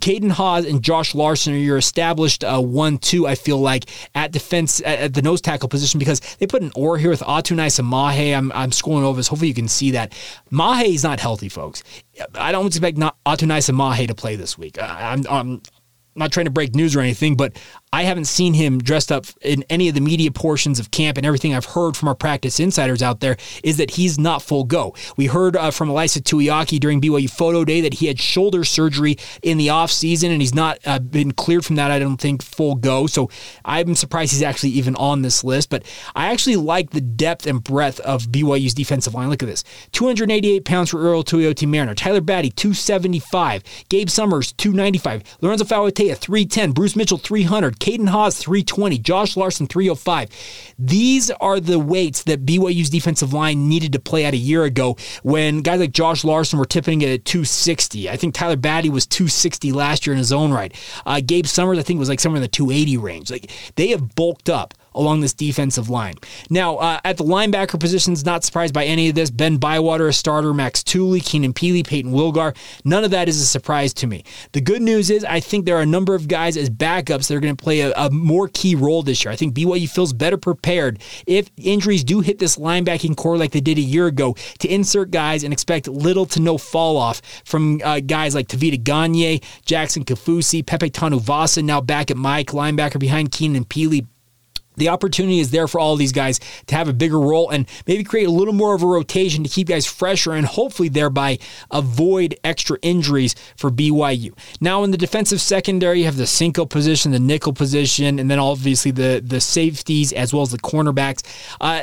Caden 0.00 0.30
Haws 0.30 0.66
and 0.66 0.82
Josh 0.82 1.14
Larson 1.14 1.54
are 1.54 1.56
your 1.56 1.78
established 1.78 2.44
uh, 2.44 2.60
one-two. 2.60 3.26
I 3.26 3.34
feel 3.34 3.58
like 3.58 3.84
at 4.14 4.32
defense 4.32 4.80
at, 4.80 4.98
at, 4.98 5.14
the 5.14 5.22
nose 5.22 5.40
tackle 5.40 5.68
position 5.68 5.98
because 5.98 6.20
they 6.38 6.46
put 6.46 6.62
an 6.62 6.72
or 6.74 6.98
here 6.98 7.10
with 7.10 7.20
Atunaisa 7.20 7.82
Samahe. 7.82 8.36
I'm 8.36 8.52
I'm 8.52 8.70
scrolling 8.70 9.02
over 9.02 9.16
this. 9.16 9.28
Hopefully 9.28 9.48
you 9.48 9.54
can 9.54 9.68
see 9.68 9.92
that. 9.92 10.12
Mahe 10.50 10.94
is 10.94 11.02
not 11.02 11.20
healthy, 11.20 11.48
folks. 11.48 11.82
I 12.34 12.52
don't 12.52 12.66
expect 12.66 12.98
not 12.98 13.16
Samahe 13.24 14.06
to 14.08 14.14
play 14.14 14.36
this 14.36 14.58
week. 14.58 14.80
I'm, 14.80 15.24
I'm 15.28 15.62
not 16.14 16.32
trying 16.32 16.46
to 16.46 16.50
break 16.50 16.74
news 16.74 16.94
or 16.94 17.00
anything, 17.00 17.36
but 17.36 17.58
I 17.94 18.04
haven't 18.04 18.24
seen 18.24 18.54
him 18.54 18.78
dressed 18.78 19.12
up 19.12 19.26
in 19.42 19.66
any 19.68 19.86
of 19.86 19.94
the 19.94 20.00
media 20.00 20.30
portions 20.30 20.80
of 20.80 20.90
camp, 20.90 21.18
and 21.18 21.26
everything 21.26 21.54
I've 21.54 21.66
heard 21.66 21.94
from 21.94 22.08
our 22.08 22.14
practice 22.14 22.58
insiders 22.58 23.02
out 23.02 23.20
there 23.20 23.36
is 23.62 23.76
that 23.76 23.90
he's 23.90 24.18
not 24.18 24.40
full 24.40 24.64
go. 24.64 24.94
We 25.18 25.26
heard 25.26 25.56
uh, 25.56 25.70
from 25.70 25.90
Ilaisa 25.90 26.22
Tuiaki 26.22 26.80
during 26.80 27.02
BYU 27.02 27.28
Photo 27.28 27.66
Day 27.66 27.82
that 27.82 27.94
he 27.94 28.06
had 28.06 28.18
shoulder 28.18 28.64
surgery 28.64 29.18
in 29.42 29.58
the 29.58 29.66
offseason, 29.66 30.30
and 30.30 30.40
he's 30.40 30.54
not 30.54 30.78
uh, 30.86 31.00
been 31.00 31.32
cleared 31.32 31.66
from 31.66 31.76
that, 31.76 31.90
I 31.90 31.98
don't 31.98 32.16
think, 32.16 32.42
full 32.42 32.76
go. 32.76 33.06
So 33.06 33.28
I'm 33.62 33.94
surprised 33.94 34.32
he's 34.32 34.42
actually 34.42 34.70
even 34.70 34.96
on 34.96 35.20
this 35.20 35.44
list, 35.44 35.68
but 35.68 35.84
I 36.14 36.32
actually 36.32 36.56
like 36.56 36.90
the 36.90 37.02
depth 37.02 37.46
and 37.46 37.62
breadth 37.62 38.00
of 38.00 38.28
BYU's 38.28 38.72
defensive 38.72 39.12
line. 39.12 39.28
Look 39.28 39.42
at 39.42 39.46
this 39.50 39.64
288 39.92 40.64
pounds 40.64 40.88
for 40.88 40.98
Earl 40.98 41.24
Tuioti 41.24 41.68
Mariner, 41.68 41.94
Tyler 41.94 42.22
Batty, 42.22 42.52
275, 42.52 43.62
Gabe 43.90 44.08
Summers, 44.08 44.52
295, 44.52 45.24
Lorenzo 45.42 45.66
Fauatea, 45.66 46.16
310, 46.16 46.72
Bruce 46.72 46.96
Mitchell, 46.96 47.18
300. 47.18 47.81
Caden 47.82 48.08
Haws 48.08 48.38
320, 48.38 48.98
Josh 48.98 49.36
Larson 49.36 49.66
305. 49.66 50.28
These 50.78 51.32
are 51.32 51.58
the 51.58 51.80
weights 51.80 52.22
that 52.22 52.46
BYU's 52.46 52.88
defensive 52.88 53.32
line 53.32 53.68
needed 53.68 53.92
to 53.94 53.98
play 53.98 54.24
at 54.24 54.34
a 54.34 54.36
year 54.36 54.62
ago 54.62 54.96
when 55.24 55.62
guys 55.62 55.80
like 55.80 55.90
Josh 55.90 56.22
Larson 56.22 56.60
were 56.60 56.64
tipping 56.64 57.02
it 57.02 57.10
at 57.10 57.24
260. 57.24 58.08
I 58.08 58.16
think 58.16 58.34
Tyler 58.34 58.54
Batty 58.54 58.88
was 58.88 59.04
260 59.06 59.72
last 59.72 60.06
year 60.06 60.14
in 60.14 60.18
his 60.18 60.32
own 60.32 60.52
right. 60.52 60.72
Uh, 61.04 61.20
Gabe 61.26 61.44
Summers, 61.44 61.76
I 61.76 61.82
think, 61.82 61.98
was 61.98 62.08
like 62.08 62.20
somewhere 62.20 62.36
in 62.36 62.42
the 62.42 62.46
280 62.46 62.98
range. 62.98 63.32
Like 63.32 63.50
they 63.74 63.88
have 63.88 64.14
bulked 64.14 64.48
up 64.48 64.74
along 64.94 65.20
this 65.20 65.34
defensive 65.34 65.88
line. 65.88 66.14
Now, 66.50 66.76
uh, 66.76 67.00
at 67.04 67.16
the 67.16 67.24
linebacker 67.24 67.78
positions, 67.78 68.24
not 68.24 68.44
surprised 68.44 68.74
by 68.74 68.84
any 68.84 69.08
of 69.08 69.14
this. 69.14 69.30
Ben 69.30 69.56
Bywater, 69.56 70.08
a 70.08 70.12
starter, 70.12 70.52
Max 70.54 70.82
Tooley, 70.82 71.20
Keenan 71.20 71.52
Pili, 71.52 71.86
Peyton 71.86 72.12
Wilgar. 72.12 72.56
None 72.84 73.04
of 73.04 73.10
that 73.10 73.28
is 73.28 73.40
a 73.40 73.46
surprise 73.46 73.94
to 73.94 74.06
me. 74.06 74.24
The 74.52 74.60
good 74.60 74.82
news 74.82 75.10
is 75.10 75.24
I 75.24 75.40
think 75.40 75.64
there 75.64 75.76
are 75.76 75.82
a 75.82 75.86
number 75.86 76.14
of 76.14 76.28
guys 76.28 76.56
as 76.56 76.70
backups 76.70 77.28
that 77.28 77.34
are 77.34 77.40
going 77.40 77.56
to 77.56 77.62
play 77.62 77.80
a, 77.80 77.92
a 77.92 78.10
more 78.10 78.48
key 78.48 78.74
role 78.74 79.02
this 79.02 79.24
year. 79.24 79.32
I 79.32 79.36
think 79.36 79.54
BYU 79.54 79.88
feels 79.88 80.12
better 80.12 80.36
prepared 80.36 81.00
if 81.26 81.50
injuries 81.56 82.04
do 82.04 82.20
hit 82.20 82.38
this 82.38 82.56
linebacking 82.56 83.16
corps 83.16 83.36
like 83.36 83.52
they 83.52 83.60
did 83.60 83.78
a 83.78 83.82
year 83.82 84.06
ago 84.06 84.34
to 84.58 84.68
insert 84.68 85.10
guys 85.10 85.44
and 85.44 85.52
expect 85.52 85.88
little 85.88 86.26
to 86.26 86.40
no 86.40 86.58
fall 86.58 86.96
off 86.96 87.22
from 87.44 87.80
uh, 87.84 88.00
guys 88.00 88.34
like 88.34 88.48
Tavita 88.48 88.82
Gagne, 88.82 89.40
Jackson 89.64 90.04
Kaufusi, 90.04 90.64
Pepe 90.64 90.90
Tanuvasa, 90.90 91.62
now 91.62 91.80
back 91.80 92.10
at 92.10 92.16
Mike, 92.16 92.48
linebacker 92.48 92.98
behind 92.98 93.32
Keenan 93.32 93.64
Pili 93.64 94.06
the 94.76 94.88
opportunity 94.88 95.40
is 95.40 95.50
there 95.50 95.68
for 95.68 95.78
all 95.78 95.96
these 95.96 96.12
guys 96.12 96.40
to 96.66 96.74
have 96.74 96.88
a 96.88 96.92
bigger 96.92 97.18
role 97.20 97.50
and 97.50 97.68
maybe 97.86 98.04
create 98.04 98.26
a 98.26 98.30
little 98.30 98.54
more 98.54 98.74
of 98.74 98.82
a 98.82 98.86
rotation 98.86 99.44
to 99.44 99.50
keep 99.50 99.68
guys 99.68 99.86
fresher 99.86 100.32
and 100.32 100.46
hopefully 100.46 100.88
thereby 100.88 101.38
avoid 101.70 102.38
extra 102.44 102.78
injuries 102.82 103.34
for 103.56 103.70
BYU. 103.70 104.36
Now 104.60 104.84
in 104.84 104.90
the 104.90 104.98
defensive 104.98 105.40
secondary, 105.40 106.00
you 106.00 106.04
have 106.06 106.16
the 106.16 106.26
Cinco 106.26 106.66
position, 106.66 107.12
the 107.12 107.18
nickel 107.18 107.52
position, 107.52 108.18
and 108.18 108.30
then 108.30 108.38
obviously 108.38 108.90
the 108.90 109.22
the 109.24 109.40
safeties 109.40 110.12
as 110.12 110.32
well 110.32 110.42
as 110.42 110.50
the 110.50 110.58
cornerbacks. 110.58 111.22
Uh, 111.60 111.82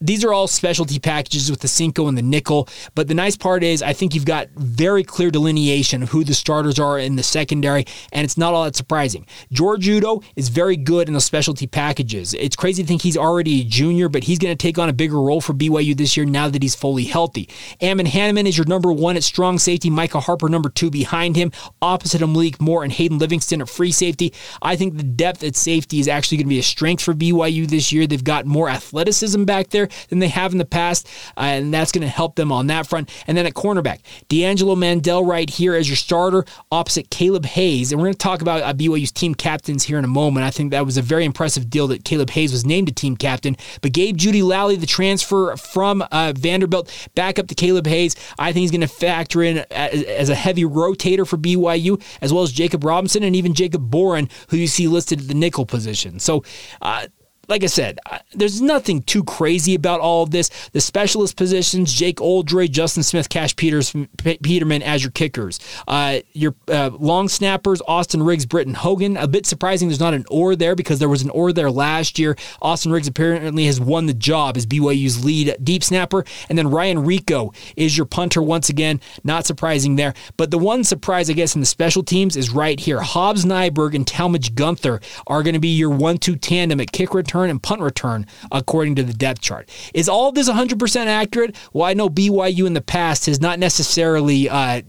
these 0.00 0.24
are 0.24 0.32
all 0.32 0.46
specialty 0.46 0.98
packages 0.98 1.50
with 1.50 1.60
the 1.60 1.68
Cinco 1.68 2.06
and 2.06 2.18
the 2.18 2.22
nickel. 2.22 2.68
But 2.94 3.08
the 3.08 3.14
nice 3.14 3.36
part 3.36 3.62
is, 3.62 3.82
I 3.82 3.92
think 3.92 4.14
you've 4.14 4.26
got 4.26 4.48
very 4.56 5.02
clear 5.02 5.30
delineation 5.30 6.02
of 6.02 6.10
who 6.10 6.24
the 6.24 6.34
starters 6.34 6.78
are 6.78 6.98
in 6.98 7.16
the 7.16 7.22
secondary, 7.22 7.86
and 8.12 8.24
it's 8.24 8.36
not 8.36 8.52
all 8.52 8.64
that 8.64 8.76
surprising. 8.76 9.26
George 9.52 9.88
Udo 9.88 10.22
is 10.36 10.48
very 10.48 10.76
good 10.76 11.08
in 11.08 11.14
the 11.14 11.20
specialty 11.20 11.66
packages. 11.66 12.34
It's 12.34 12.56
crazy 12.56 12.82
to 12.82 12.86
think 12.86 13.02
he's 13.02 13.16
already 13.16 13.62
a 13.62 13.64
junior, 13.64 14.08
but 14.08 14.24
he's 14.24 14.38
going 14.38 14.56
to 14.56 14.62
take 14.62 14.78
on 14.78 14.88
a 14.88 14.92
bigger 14.92 15.20
role 15.20 15.40
for 15.40 15.54
BYU 15.54 15.96
this 15.96 16.16
year 16.16 16.26
now 16.26 16.48
that 16.48 16.62
he's 16.62 16.74
fully 16.74 17.04
healthy. 17.04 17.48
Ammon 17.80 18.06
Hanneman 18.06 18.46
is 18.46 18.58
your 18.58 18.66
number 18.66 18.92
one 18.92 19.16
at 19.16 19.24
strong 19.24 19.58
safety. 19.58 19.88
Micah 19.88 20.20
Harper, 20.20 20.48
number 20.48 20.68
two 20.68 20.90
behind 20.90 21.36
him. 21.36 21.52
Opposite 21.80 22.20
him, 22.20 22.32
Malik 22.32 22.60
Moore 22.60 22.84
and 22.84 22.92
Hayden 22.92 23.18
Livingston 23.18 23.62
at 23.62 23.68
free 23.68 23.92
safety. 23.92 24.34
I 24.60 24.76
think 24.76 24.96
the 24.96 25.02
depth 25.02 25.42
at 25.42 25.56
safety 25.56 26.00
is 26.00 26.08
actually 26.08 26.38
going 26.38 26.46
to 26.46 26.50
be 26.50 26.58
a 26.58 26.62
strength 26.62 27.02
for 27.02 27.14
BYU 27.14 27.66
this 27.66 27.92
year. 27.92 28.06
They've 28.06 28.22
got 28.22 28.44
more 28.44 28.68
athleticism 28.68 29.44
back 29.44 29.68
there 29.70 29.85
than 30.08 30.18
they 30.18 30.28
have 30.28 30.52
in 30.52 30.58
the 30.58 30.64
past, 30.64 31.08
uh, 31.36 31.40
and 31.40 31.72
that's 31.72 31.92
going 31.92 32.02
to 32.02 32.08
help 32.08 32.36
them 32.36 32.52
on 32.52 32.66
that 32.68 32.86
front. 32.86 33.10
And 33.26 33.36
then 33.36 33.46
at 33.46 33.54
cornerback, 33.54 34.00
D'Angelo 34.28 34.76
Mandel 34.76 35.24
right 35.24 35.48
here 35.48 35.74
as 35.74 35.88
your 35.88 35.96
starter 35.96 36.44
opposite 36.70 37.10
Caleb 37.10 37.46
Hayes. 37.46 37.92
And 37.92 38.00
we're 38.00 38.06
going 38.06 38.14
to 38.14 38.18
talk 38.18 38.42
about 38.42 38.62
uh, 38.62 38.72
BYU's 38.72 39.12
team 39.12 39.34
captains 39.34 39.84
here 39.84 39.98
in 39.98 40.04
a 40.04 40.08
moment. 40.08 40.44
I 40.44 40.50
think 40.50 40.70
that 40.70 40.84
was 40.84 40.96
a 40.96 41.02
very 41.02 41.24
impressive 41.24 41.70
deal 41.70 41.88
that 41.88 42.04
Caleb 42.04 42.30
Hayes 42.30 42.52
was 42.52 42.64
named 42.64 42.88
a 42.88 42.92
team 42.92 43.16
captain. 43.16 43.56
But 43.80 43.92
Gabe 43.92 44.16
Jeudy-Lally, 44.16 44.76
the 44.76 44.86
transfer 44.86 45.56
from 45.56 46.04
uh, 46.10 46.32
Vanderbilt, 46.36 47.08
back 47.14 47.38
up 47.38 47.46
to 47.48 47.54
Caleb 47.54 47.86
Hayes, 47.86 48.16
I 48.38 48.52
think 48.52 48.62
he's 48.62 48.70
going 48.70 48.80
to 48.80 48.88
factor 48.88 49.42
in 49.42 49.58
as, 49.70 50.02
as 50.02 50.28
a 50.28 50.34
heavy 50.34 50.64
rotator 50.64 51.26
for 51.26 51.36
BYU, 51.36 52.02
as 52.20 52.32
well 52.32 52.42
as 52.42 52.52
Jacob 52.52 52.84
Robinson 52.84 53.22
and 53.22 53.36
even 53.36 53.54
Jacob 53.54 53.90
Boren, 53.90 54.28
who 54.48 54.56
you 54.56 54.66
see 54.66 54.88
listed 54.88 55.20
at 55.20 55.28
the 55.28 55.34
nickel 55.34 55.66
position. 55.66 56.18
So, 56.18 56.44
uh, 56.82 57.06
like 57.48 57.62
I 57.62 57.66
said, 57.66 57.98
there's 58.32 58.60
nothing 58.60 59.02
too 59.02 59.22
crazy 59.24 59.74
about 59.74 60.00
all 60.00 60.22
of 60.22 60.30
this. 60.30 60.50
The 60.72 60.80
specialist 60.80 61.36
positions, 61.36 61.92
Jake 61.92 62.20
Oldroyd, 62.20 62.72
Justin 62.72 63.02
Smith, 63.02 63.28
Cash 63.28 63.56
Peters, 63.56 63.94
Peterman 64.16 64.82
as 64.82 65.02
your 65.02 65.12
kickers. 65.12 65.60
Uh, 65.86 66.20
your 66.32 66.54
uh, 66.68 66.90
long 66.98 67.28
snappers, 67.28 67.80
Austin 67.86 68.22
Riggs, 68.22 68.46
Britton 68.46 68.74
Hogan. 68.74 69.16
A 69.16 69.28
bit 69.28 69.46
surprising 69.46 69.88
there's 69.88 70.00
not 70.00 70.14
an 70.14 70.24
or 70.30 70.56
there 70.56 70.74
because 70.74 70.98
there 70.98 71.08
was 71.08 71.22
an 71.22 71.30
or 71.30 71.52
there 71.52 71.70
last 71.70 72.18
year. 72.18 72.36
Austin 72.60 72.90
Riggs 72.90 73.08
apparently 73.08 73.66
has 73.66 73.80
won 73.80 74.06
the 74.06 74.14
job 74.14 74.56
as 74.56 74.66
BYU's 74.66 75.24
lead 75.24 75.56
deep 75.62 75.84
snapper. 75.84 76.24
And 76.48 76.58
then 76.58 76.68
Ryan 76.68 76.98
Rehkow 76.98 77.54
is 77.76 77.96
your 77.96 78.06
punter 78.06 78.42
once 78.42 78.68
again. 78.68 79.00
Not 79.24 79.46
surprising 79.46 79.96
there. 79.96 80.14
But 80.36 80.50
the 80.50 80.58
one 80.58 80.84
surprise, 80.84 81.30
I 81.30 81.34
guess, 81.34 81.54
in 81.54 81.60
the 81.60 81.66
special 81.66 82.02
teams 82.02 82.36
is 82.36 82.50
right 82.50 82.78
here. 82.78 83.00
Hobbs 83.00 83.44
Nyberg 83.44 83.94
and 83.94 84.06
Talmadge 84.06 84.54
Gunther 84.54 85.00
are 85.26 85.42
going 85.42 85.54
to 85.54 85.60
be 85.60 85.68
your 85.68 85.90
one 85.90 86.18
two 86.18 86.36
tandem 86.36 86.80
at 86.80 86.92
kick 86.92 87.14
return 87.14 87.35
return 87.36 87.50
and 87.50 87.62
punt 87.62 87.80
return 87.80 88.26
according 88.50 88.96
to 88.96 89.02
the 89.02 89.12
depth 89.12 89.40
chart. 89.40 89.68
Is 89.94 90.08
all 90.08 90.32
this 90.32 90.48
100% 90.48 91.06
accurate? 91.06 91.56
Well, 91.72 91.84
I 91.84 91.94
know 91.94 92.08
BYU 92.08 92.66
in 92.66 92.74
the 92.74 92.80
past 92.80 93.26
has 93.26 93.40
not 93.40 93.58
necessarily. 93.58 94.48
Uh, 94.48 94.82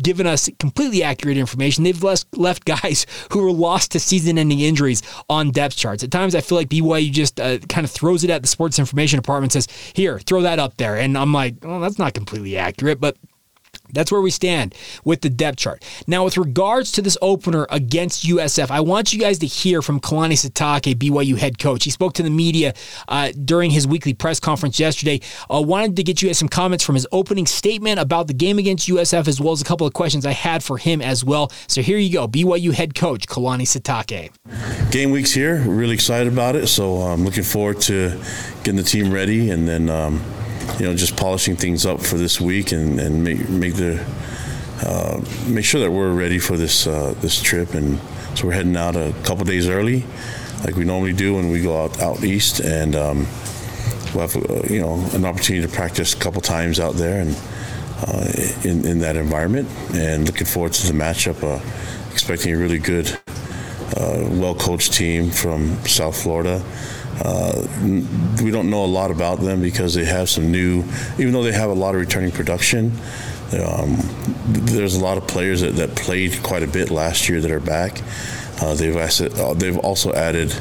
given 0.00 0.28
us 0.28 0.48
completely 0.60 1.02
accurate 1.02 1.36
information. 1.36 1.82
They've 1.82 2.00
left, 2.04 2.38
left 2.38 2.64
guys 2.82 3.04
who 3.32 3.42
were 3.42 3.50
lost 3.50 3.90
to 3.90 3.98
season 3.98 4.38
ending 4.38 4.60
injuries 4.60 5.02
on 5.28 5.50
depth 5.50 5.76
charts. 5.76 6.04
At 6.04 6.12
times, 6.12 6.36
I 6.36 6.40
feel 6.40 6.56
like 6.56 6.68
BYU 6.68 7.10
just 7.10 7.40
uh, 7.40 7.58
kind 7.68 7.84
of 7.84 7.90
throws 7.90 8.22
it 8.22 8.30
at 8.30 8.42
the 8.42 8.46
sports 8.46 8.78
information 8.78 9.18
department 9.18 9.56
and 9.56 9.64
says, 9.64 9.92
Here, 9.94 10.20
throw 10.20 10.42
that 10.42 10.60
up 10.60 10.76
there. 10.76 10.96
And 10.96 11.18
I'm 11.18 11.32
like, 11.32 11.56
Well, 11.64 11.80
that's 11.80 11.98
not 11.98 12.14
completely 12.14 12.56
accurate, 12.56 13.00
but 13.00 13.16
that's 13.92 14.12
where 14.12 14.20
we 14.20 14.30
stand 14.30 14.74
with 15.04 15.20
the 15.22 15.30
depth 15.30 15.58
chart. 15.58 15.84
Now, 16.06 16.24
with 16.24 16.36
regards 16.36 16.92
to 16.92 17.02
this 17.02 17.16
opener 17.22 17.66
against 17.70 18.24
USF, 18.24 18.70
I 18.70 18.80
want 18.80 19.12
you 19.12 19.18
guys 19.18 19.38
to 19.40 19.46
hear 19.46 19.82
from 19.82 20.00
Kalani 20.00 20.32
Sitake, 20.32 20.94
BYU 20.94 21.36
head 21.36 21.58
coach. 21.58 21.84
He 21.84 21.90
spoke 21.90 22.14
to 22.14 22.22
the 22.22 22.30
media 22.30 22.74
uh, 23.08 23.32
during 23.44 23.70
his 23.70 23.86
weekly 23.86 24.14
press 24.14 24.40
conference 24.40 24.78
yesterday. 24.78 25.20
Uh, 25.50 25.62
wanted 25.62 25.96
to 25.96 26.02
get 26.02 26.22
you 26.22 26.28
guys 26.28 26.38
some 26.38 26.48
comments 26.48 26.84
from 26.84 26.94
his 26.94 27.06
opening 27.12 27.46
statement 27.46 27.98
about 27.98 28.26
the 28.26 28.34
game 28.34 28.58
against 28.58 28.88
USF, 28.88 29.28
as 29.28 29.40
well 29.40 29.52
as 29.52 29.60
a 29.60 29.64
couple 29.64 29.86
of 29.86 29.92
questions 29.92 30.26
I 30.26 30.32
had 30.32 30.62
for 30.62 30.78
him 30.78 31.00
as 31.00 31.24
well. 31.24 31.50
So 31.66 31.82
here 31.82 31.98
you 31.98 32.12
go, 32.12 32.28
BYU 32.28 32.72
head 32.72 32.94
coach 32.94 33.26
Kalani 33.26 33.62
Sitake. 33.62 34.30
Game 34.90 35.10
week's 35.10 35.32
here. 35.32 35.64
We're 35.66 35.74
really 35.74 35.94
excited 35.94 36.32
about 36.32 36.56
it. 36.56 36.66
So 36.68 36.98
I'm 36.98 37.24
looking 37.24 37.42
forward 37.42 37.80
to 37.82 38.20
getting 38.62 38.76
the 38.76 38.82
team 38.82 39.12
ready 39.12 39.50
and 39.50 39.66
then. 39.68 39.88
Um, 39.88 40.22
you 40.78 40.86
know, 40.86 40.94
just 40.94 41.16
polishing 41.16 41.56
things 41.56 41.86
up 41.86 42.00
for 42.00 42.16
this 42.16 42.40
week 42.40 42.72
and, 42.72 43.00
and 43.00 43.24
make 43.24 43.48
make 43.48 43.74
the 43.74 44.04
uh, 44.84 45.20
make 45.46 45.64
sure 45.64 45.80
that 45.80 45.90
we're 45.90 46.12
ready 46.12 46.38
for 46.38 46.56
this 46.56 46.86
uh, 46.86 47.14
this 47.20 47.40
trip. 47.40 47.74
And 47.74 47.98
so 48.34 48.46
we're 48.46 48.54
heading 48.54 48.76
out 48.76 48.96
a 48.96 49.14
couple 49.24 49.44
days 49.44 49.68
early, 49.68 50.04
like 50.64 50.76
we 50.76 50.84
normally 50.84 51.12
do 51.12 51.34
when 51.34 51.50
we 51.50 51.62
go 51.62 51.84
out 51.84 52.00
out 52.00 52.22
east, 52.22 52.60
and 52.60 52.94
um, 52.94 53.26
we'll 54.14 54.28
have 54.28 54.36
uh, 54.36 54.62
you 54.68 54.80
know 54.80 54.94
an 55.12 55.24
opportunity 55.24 55.66
to 55.66 55.72
practice 55.72 56.14
a 56.14 56.18
couple 56.18 56.40
times 56.40 56.78
out 56.78 56.94
there 56.94 57.20
and 57.20 57.36
uh, 58.06 58.30
in 58.64 58.86
in 58.86 58.98
that 59.00 59.16
environment. 59.16 59.68
And 59.94 60.26
looking 60.26 60.46
forward 60.46 60.72
to 60.74 60.86
the 60.86 60.92
matchup. 60.92 61.42
Uh, 61.42 61.60
expecting 62.18 62.52
a 62.52 62.58
really 62.58 62.80
good, 62.80 63.08
uh, 63.96 64.26
well 64.32 64.52
coached 64.52 64.92
team 64.92 65.30
from 65.30 65.78
South 65.86 66.20
Florida. 66.20 66.60
Uh, 67.24 67.66
we 68.42 68.50
don't 68.50 68.70
know 68.70 68.84
a 68.84 68.86
lot 68.86 69.10
about 69.10 69.40
them 69.40 69.60
because 69.60 69.94
they 69.94 70.04
have 70.04 70.28
some 70.28 70.50
new, 70.52 70.84
even 71.18 71.32
though 71.32 71.42
they 71.42 71.52
have 71.52 71.70
a 71.70 71.74
lot 71.74 71.94
of 71.94 72.00
returning 72.00 72.30
production. 72.30 72.92
Um, 73.52 73.96
there's 74.48 74.94
a 74.94 75.00
lot 75.00 75.16
of 75.16 75.26
players 75.26 75.62
that, 75.62 75.74
that, 75.76 75.96
played 75.96 76.42
quite 76.42 76.62
a 76.62 76.66
bit 76.66 76.90
last 76.90 77.28
year 77.28 77.40
that 77.40 77.50
are 77.50 77.60
back. 77.60 78.02
Uh, 78.60 78.74
they've, 78.74 78.94
uh, 78.94 79.54
they've 79.54 79.78
also 79.78 80.12
added 80.12 80.52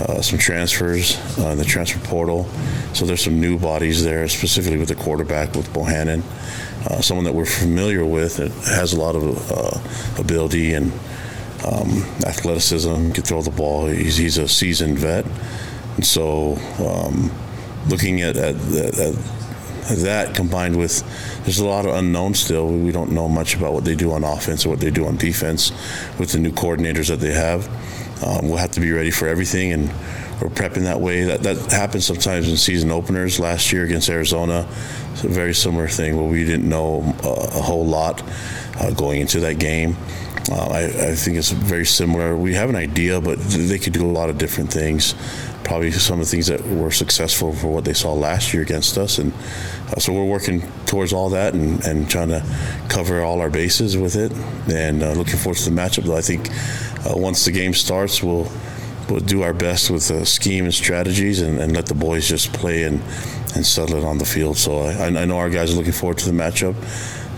uh, 0.00 0.20
some 0.20 0.38
transfers 0.38 1.16
uh, 1.38 1.48
in 1.48 1.58
the 1.58 1.64
transfer 1.64 1.98
portal. 2.06 2.44
So 2.92 3.06
there's 3.06 3.22
some 3.22 3.40
new 3.40 3.58
bodies 3.58 4.04
there, 4.04 4.26
specifically 4.28 4.78
with 4.78 4.88
the 4.88 4.94
quarterback 4.94 5.54
with 5.54 5.72
Bohanon, 5.72 6.22
uh, 6.90 7.00
someone 7.00 7.24
that 7.24 7.34
we're 7.34 7.46
familiar 7.46 8.04
with 8.04 8.36
that 8.36 8.50
has 8.76 8.92
a 8.92 9.00
lot 9.00 9.14
of 9.14 9.50
uh, 9.50 10.20
ability 10.20 10.74
and 10.74 10.92
um, 11.64 12.02
athleticism, 12.26 13.12
can 13.12 13.22
throw 13.22 13.40
the 13.40 13.50
ball. 13.50 13.86
He's, 13.86 14.16
he's 14.16 14.38
a 14.38 14.48
seasoned 14.48 14.98
vet. 14.98 15.24
And 15.96 16.04
so, 16.04 16.56
um, 16.78 17.30
looking 17.88 18.22
at, 18.22 18.36
at, 18.36 18.54
at, 18.54 19.14
that 19.88 20.34
combined 20.34 20.76
with 20.76 21.02
there's 21.44 21.60
a 21.60 21.66
lot 21.66 21.86
of 21.86 21.94
unknown 21.94 22.34
still. 22.34 22.68
We 22.68 22.90
don't 22.90 23.12
know 23.12 23.28
much 23.28 23.54
about 23.54 23.72
what 23.72 23.84
they 23.84 23.94
do 23.94 24.12
on 24.12 24.24
offense 24.24 24.66
or 24.66 24.70
what 24.70 24.80
they 24.80 24.90
do 24.90 25.06
on 25.06 25.16
defense 25.16 25.70
with 26.18 26.32
the 26.32 26.38
new 26.38 26.50
coordinators 26.50 27.08
that 27.08 27.20
they 27.20 27.32
have. 27.32 27.68
Um, 28.24 28.48
we'll 28.48 28.58
have 28.58 28.72
to 28.72 28.80
be 28.80 28.90
ready 28.90 29.12
for 29.12 29.28
everything, 29.28 29.72
and 29.72 29.88
we're 30.40 30.48
prepping 30.48 30.82
that 30.82 31.00
way. 31.00 31.24
That 31.24 31.42
that 31.44 31.70
happens 31.70 32.04
sometimes 32.04 32.48
in 32.48 32.56
season 32.56 32.90
openers. 32.90 33.38
Last 33.38 33.72
year 33.72 33.84
against 33.84 34.08
Arizona, 34.08 34.66
it's 35.12 35.22
a 35.22 35.28
very 35.28 35.54
similar 35.54 35.86
thing 35.86 36.16
where 36.16 36.26
we 36.26 36.44
didn't 36.44 36.68
know 36.68 37.14
a, 37.22 37.28
a 37.28 37.62
whole 37.62 37.86
lot 37.86 38.22
uh, 38.80 38.90
going 38.90 39.20
into 39.20 39.40
that 39.40 39.58
game. 39.58 39.96
Uh, 40.48 40.68
I, 40.70 40.84
I, 40.84 41.14
think 41.14 41.36
it's 41.36 41.50
very 41.50 41.86
similar. 41.86 42.36
We 42.36 42.54
have 42.54 42.68
an 42.68 42.76
idea, 42.76 43.20
but 43.20 43.38
they 43.40 43.78
could 43.78 43.92
do 43.92 44.06
a 44.06 44.12
lot 44.12 44.30
of 44.30 44.38
different 44.38 44.72
things 44.72 45.14
probably 45.66 45.90
some 45.90 46.20
of 46.20 46.26
the 46.26 46.30
things 46.30 46.46
that 46.46 46.64
were 46.68 46.92
successful 46.92 47.52
for 47.52 47.66
what 47.66 47.84
they 47.84 47.92
saw 47.92 48.12
last 48.12 48.54
year 48.54 48.62
against 48.62 48.96
us. 48.96 49.18
And 49.18 49.32
uh, 49.90 49.98
so 49.98 50.12
we're 50.12 50.24
working 50.24 50.62
towards 50.86 51.12
all 51.12 51.28
that 51.30 51.54
and, 51.54 51.84
and 51.84 52.08
trying 52.08 52.28
to 52.28 52.44
cover 52.88 53.22
all 53.22 53.40
our 53.40 53.50
bases 53.50 53.96
with 53.96 54.14
it. 54.14 54.32
And 54.72 55.02
uh, 55.02 55.12
looking 55.12 55.36
forward 55.36 55.58
to 55.58 55.70
the 55.70 55.76
matchup. 55.76 56.08
I 56.14 56.22
think 56.22 56.48
uh, 57.04 57.18
once 57.18 57.44
the 57.44 57.50
game 57.50 57.74
starts, 57.74 58.22
we'll 58.22 58.50
we'll 59.08 59.20
do 59.20 59.42
our 59.42 59.54
best 59.54 59.90
with 59.90 60.08
the 60.08 60.26
scheme 60.26 60.64
and 60.64 60.74
strategies 60.74 61.40
and, 61.40 61.60
and 61.60 61.72
let 61.72 61.86
the 61.86 61.94
boys 61.94 62.28
just 62.28 62.52
play 62.52 62.82
and, 62.82 63.00
and 63.54 63.64
settle 63.64 63.96
it 63.96 64.04
on 64.04 64.18
the 64.18 64.24
field. 64.24 64.56
So 64.56 64.80
I, 64.80 65.06
I 65.06 65.24
know 65.24 65.38
our 65.38 65.50
guys 65.50 65.72
are 65.72 65.76
looking 65.76 65.92
forward 65.92 66.18
to 66.18 66.26
the 66.26 66.36
matchup 66.36 66.74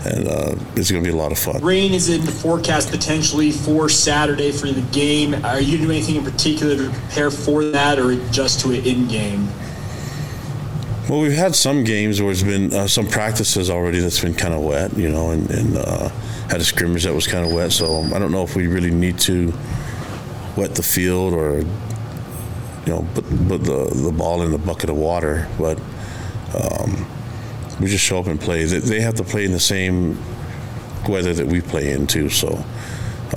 and 0.05 0.27
uh, 0.27 0.55
it's 0.75 0.91
going 0.91 1.03
to 1.03 1.09
be 1.09 1.13
a 1.13 1.17
lot 1.17 1.31
of 1.31 1.37
fun. 1.37 1.61
Rain 1.61 1.93
is 1.93 2.09
in 2.09 2.25
the 2.25 2.31
forecast 2.31 2.89
potentially 2.89 3.51
for 3.51 3.89
Saturday 3.89 4.51
for 4.51 4.67
the 4.67 4.81
game. 4.91 5.33
Are 5.45 5.59
you 5.61 5.77
doing 5.77 5.97
anything 5.97 6.15
in 6.15 6.23
particular 6.23 6.75
to 6.77 6.89
prepare 6.89 7.31
for 7.31 7.65
that, 7.65 7.99
or 7.99 8.15
just 8.31 8.61
to 8.61 8.69
an 8.69 8.85
in 8.85 9.07
game? 9.07 9.47
Well, 11.09 11.21
we've 11.21 11.31
had 11.31 11.55
some 11.55 11.83
games 11.83 12.21
where 12.21 12.31
it's 12.31 12.43
been 12.43 12.71
uh, 12.71 12.87
some 12.87 13.07
practices 13.07 13.69
already 13.71 13.99
that's 13.99 14.21
been 14.21 14.35
kind 14.35 14.53
of 14.53 14.61
wet, 14.61 14.95
you 14.95 15.09
know, 15.09 15.31
and, 15.31 15.49
and 15.49 15.77
uh, 15.77 16.09
had 16.49 16.61
a 16.61 16.63
scrimmage 16.63 17.03
that 17.03 17.13
was 17.13 17.25
kind 17.25 17.43
of 17.43 17.51
wet. 17.51 17.71
So 17.71 18.01
I 18.13 18.19
don't 18.19 18.31
know 18.31 18.43
if 18.43 18.55
we 18.55 18.67
really 18.67 18.91
need 18.91 19.17
to 19.21 19.51
wet 20.55 20.75
the 20.75 20.83
field 20.83 21.33
or, 21.33 21.61
you 21.61 21.65
know, 22.85 23.07
put, 23.15 23.25
put 23.47 23.63
the, 23.63 23.89
the 24.03 24.13
ball 24.15 24.43
in 24.43 24.51
the 24.51 24.59
bucket 24.59 24.91
of 24.91 24.97
water. 24.97 25.47
But 25.57 25.79
um, 26.53 27.07
we 27.79 27.87
just 27.87 28.03
show 28.03 28.19
up 28.19 28.27
and 28.27 28.39
play. 28.39 28.65
They 28.65 29.01
have 29.01 29.15
to 29.15 29.23
play 29.23 29.45
in 29.45 29.51
the 29.51 29.59
same 29.59 30.17
weather 31.07 31.33
that 31.33 31.47
we 31.47 31.61
play 31.61 31.91
in 31.91 32.07
too. 32.07 32.29
So, 32.29 32.47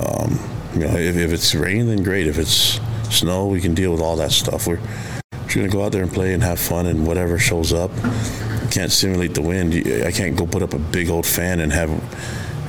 um, 0.01 0.39
you 0.73 0.81
know, 0.81 0.95
if, 0.95 1.15
if, 1.15 1.31
it's 1.31 1.55
rain, 1.55 1.87
then 1.87 2.03
great. 2.03 2.27
If 2.27 2.37
it's 2.37 2.79
snow, 3.09 3.47
we 3.47 3.61
can 3.61 3.73
deal 3.73 3.91
with 3.91 4.01
all 4.01 4.15
that 4.17 4.31
stuff. 4.31 4.67
We're, 4.67 4.79
going 5.53 5.69
to 5.69 5.71
go 5.71 5.83
out 5.83 5.91
there 5.91 6.01
and 6.01 6.11
play 6.11 6.33
and 6.33 6.41
have 6.41 6.59
fun, 6.59 6.87
and 6.87 7.05
whatever 7.05 7.37
shows 7.37 7.73
up. 7.73 7.91
Can't 8.71 8.91
simulate 8.91 9.35
the 9.35 9.41
wind. 9.43 9.75
I 10.03 10.11
can't 10.11 10.35
go 10.35 10.47
put 10.47 10.63
up 10.63 10.73
a 10.73 10.79
big 10.79 11.11
old 11.11 11.27
fan 11.27 11.59
and 11.59 11.71
have 11.71 11.89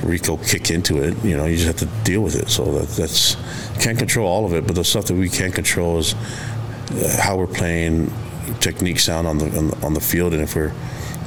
Rehkow 0.01 0.47
kick 0.47 0.69
into 0.69 1.01
it. 1.01 1.17
You 1.23 1.35
know, 1.35 1.45
you 1.45 1.57
just 1.57 1.65
have 1.79 1.89
to 1.89 2.03
deal 2.03 2.21
with 2.21 2.35
it. 2.35 2.47
So 2.49 2.79
that, 2.79 2.89
that's 2.89 3.35
can't 3.81 3.97
control 3.97 4.27
all 4.27 4.45
of 4.45 4.53
it, 4.53 4.67
but 4.67 4.75
the 4.75 4.83
stuff 4.83 5.05
that 5.05 5.15
we 5.15 5.29
can 5.29 5.51
control 5.51 5.97
is 5.97 6.13
uh, 6.13 7.17
how 7.19 7.37
we're 7.37 7.47
playing, 7.47 8.13
technique 8.59 8.99
sound 8.99 9.27
on 9.27 9.39
the 9.39 9.57
on 9.57 9.67
the, 9.69 9.85
on 9.85 9.93
the 9.95 9.99
field, 9.99 10.33
and 10.33 10.43
if 10.43 10.55
we're 10.55 10.73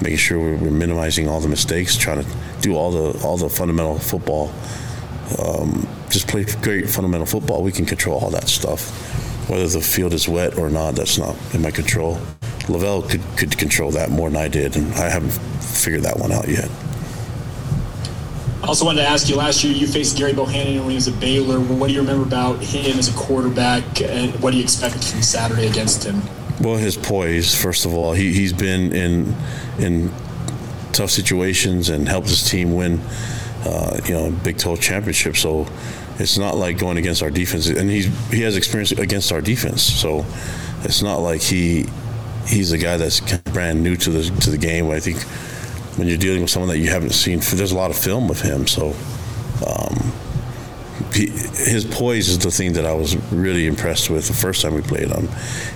making 0.01 0.17
sure 0.19 0.39
we're, 0.39 0.57
we're, 0.57 0.71
minimizing 0.71 1.29
all 1.29 1.41
the 1.41 1.49
mistakes, 1.49 1.97
trying 1.97 2.23
to 2.23 2.37
do 2.61 2.77
all 2.77 2.91
the 2.91 3.21
all 3.25 3.37
the 3.37 3.49
fundamental 3.49 3.99
football. 3.99 4.53
Um, 5.39 5.87
just 6.09 6.29
play 6.29 6.45
great 6.63 6.89
fundamental 6.89 7.27
football. 7.27 7.63
We 7.63 7.73
can 7.73 7.85
control 7.85 8.19
all 8.19 8.31
that 8.31 8.49
stuff. 8.49 8.91
Whether 9.49 9.67
the 9.67 9.81
field 9.81 10.13
is 10.13 10.29
wet 10.29 10.59
or 10.59 10.71
not, 10.71 10.95
that's 10.95 11.19
not 11.19 11.37
in 11.55 11.63
my 11.63 11.71
control. 11.71 12.19
LaVell 12.69 13.09
could, 13.09 13.23
could 13.37 13.57
control 13.57 13.91
that 13.93 14.11
more 14.11 14.29
than 14.29 14.41
I 14.41 14.49
did, 14.49 14.77
and 14.77 14.93
I 14.95 15.09
haven't 15.09 15.33
figured 15.63 16.03
that 16.03 16.19
one 16.19 16.33
out 16.33 16.49
yet. 16.49 16.71
I 18.63 18.67
also 18.67 18.85
wanted 18.85 19.03
to 19.03 19.09
ask 19.09 19.29
you 19.29 19.37
last 19.37 19.65
year 19.65 19.73
you 19.73 19.87
faced 19.87 20.19
Gerry 20.19 20.35
Bohanon 20.35 20.81
when 20.81 20.91
he 20.91 20.97
was 20.97 21.09
at 21.09 21.19
Baylor. 21.19 21.61
What 21.61 21.87
do 21.87 21.95
you 21.95 22.01
remember 22.01 22.25
about 22.27 22.63
him 22.63 22.99
as 22.99 23.09
a 23.09 23.17
quarterback, 23.17 24.03
and 24.03 24.39
what 24.43 24.51
do 24.51 24.59
you 24.59 24.63
expect 24.63 24.97
from 24.97 25.23
Saturday 25.23 25.67
against 25.67 26.05
him? 26.05 26.21
Well, 26.61 26.77
his 26.77 26.97
poise, 26.97 27.55
first 27.55 27.85
of 27.85 27.95
all, 27.95 28.13
he, 28.13 28.33
he's 28.33 28.53
been 28.53 28.93
in 28.93 29.35
in 29.79 30.13
tough 30.93 31.11
situations 31.11 31.89
and 31.89 32.09
helped 32.09 32.29
his 32.29 32.49
team 32.49 32.75
win, 32.75 32.99
uh, 33.65 34.01
you 34.05 34.15
know, 34.15 34.31
Big 34.43 34.59
12 34.59 34.81
championship. 34.81 35.37
So 35.37 35.69
it's 36.19 36.37
not 36.37 36.57
like 36.57 36.77
going 36.77 36.99
against 36.99 37.23
our 37.23 37.31
defense, 37.31 37.69
and 37.69 37.89
he's 37.89 38.07
he 38.31 38.43
has 38.43 38.57
experience 38.57 38.91
against 38.91 39.31
our 39.31 39.41
defense. 39.41 39.83
So 39.83 40.27
it's 40.83 41.03
not 41.03 41.19
like 41.19 41.43
he 41.43 41.87
he's 42.47 42.73
a 42.73 42.79
guy 42.79 42.97
that's 42.97 43.21
brand 43.53 43.83
new 43.83 43.97
to 43.97 44.11
the 44.11 44.23
to 44.41 44.51
the 44.51 44.59
game. 44.59 44.91
I 44.91 44.99
think 44.99 45.23
when 45.97 46.09
you're 46.09 46.19
dealing 46.19 46.41
with 46.41 46.51
someone 46.51 46.69
that 46.71 46.79
you 46.79 46.91
haven't 46.91 47.11
seen, 47.13 47.39
there's 47.53 47.73
a 47.73 47.77
lot 47.77 47.91
of 47.91 47.97
film 47.97 48.31
of 48.31 48.41
him. 48.41 48.67
So. 48.67 48.95
Um, 49.67 50.13
his 51.27 51.85
poise 51.85 52.29
is 52.29 52.39
the 52.39 52.51
thing 52.51 52.75
that 52.75 52.85
I 52.85 52.93
was 52.93 53.17
really 53.33 53.67
impressed 53.67 54.11
with 54.11 54.29
the 54.29 54.35
first 54.35 54.63
time 54.63 54.75
we 54.75 54.83
played 54.83 55.09
him, 55.09 55.29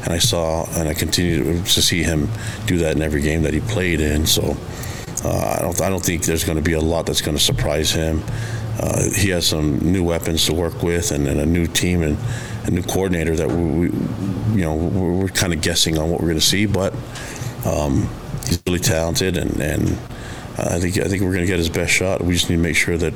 and 0.04 0.12
I 0.12 0.18
saw 0.18 0.66
and 0.78 0.88
I 0.88 0.94
continued 0.94 1.66
to 1.66 1.82
see 1.82 2.02
him 2.02 2.28
do 2.66 2.78
that 2.78 2.96
in 2.96 3.02
every 3.02 3.20
game 3.20 3.42
that 3.42 3.54
he 3.54 3.60
played 3.60 4.00
in. 4.00 4.26
So 4.26 4.56
uh, 5.24 5.56
I 5.58 5.62
don't 5.62 5.80
I 5.80 5.88
don't 5.88 6.04
think 6.04 6.24
there's 6.24 6.44
going 6.44 6.58
to 6.58 6.64
be 6.64 6.74
a 6.74 6.80
lot 6.80 7.06
that's 7.06 7.20
going 7.20 7.36
to 7.36 7.42
surprise 7.42 7.90
him. 7.90 8.22
Uh, 8.80 9.10
he 9.14 9.28
has 9.30 9.46
some 9.46 9.78
new 9.78 10.02
weapons 10.02 10.46
to 10.46 10.54
work 10.54 10.82
with 10.82 11.10
and, 11.10 11.28
and, 11.28 11.38
a 11.38 11.44
new 11.46 11.66
team 11.66 12.02
and 12.02 12.16
a 12.64 12.70
new 12.70 12.82
coordinator 12.82 13.36
that 13.36 13.46
we, 13.46 13.88
we 13.88 13.96
you 14.56 14.62
know 14.62 14.74
we're, 14.74 15.12
we're 15.12 15.28
kind 15.28 15.52
of 15.52 15.60
guessing 15.60 15.98
on 15.98 16.10
what 16.10 16.20
we're 16.20 16.28
going 16.28 16.40
to 16.40 16.46
see, 16.46 16.66
but 16.66 16.94
um, 17.66 18.08
he's 18.46 18.62
really 18.66 18.78
talented 18.78 19.36
and 19.36 19.60
and 19.60 19.98
I 20.58 20.78
think 20.78 20.98
I 20.98 21.08
think 21.08 21.22
we're 21.22 21.32
going 21.32 21.40
to 21.40 21.46
get 21.46 21.58
his 21.58 21.68
best 21.68 21.92
shot. 21.92 22.22
We 22.22 22.34
just 22.34 22.50
need 22.50 22.56
to 22.56 22.62
make 22.62 22.76
sure 22.76 22.96
that 22.98 23.14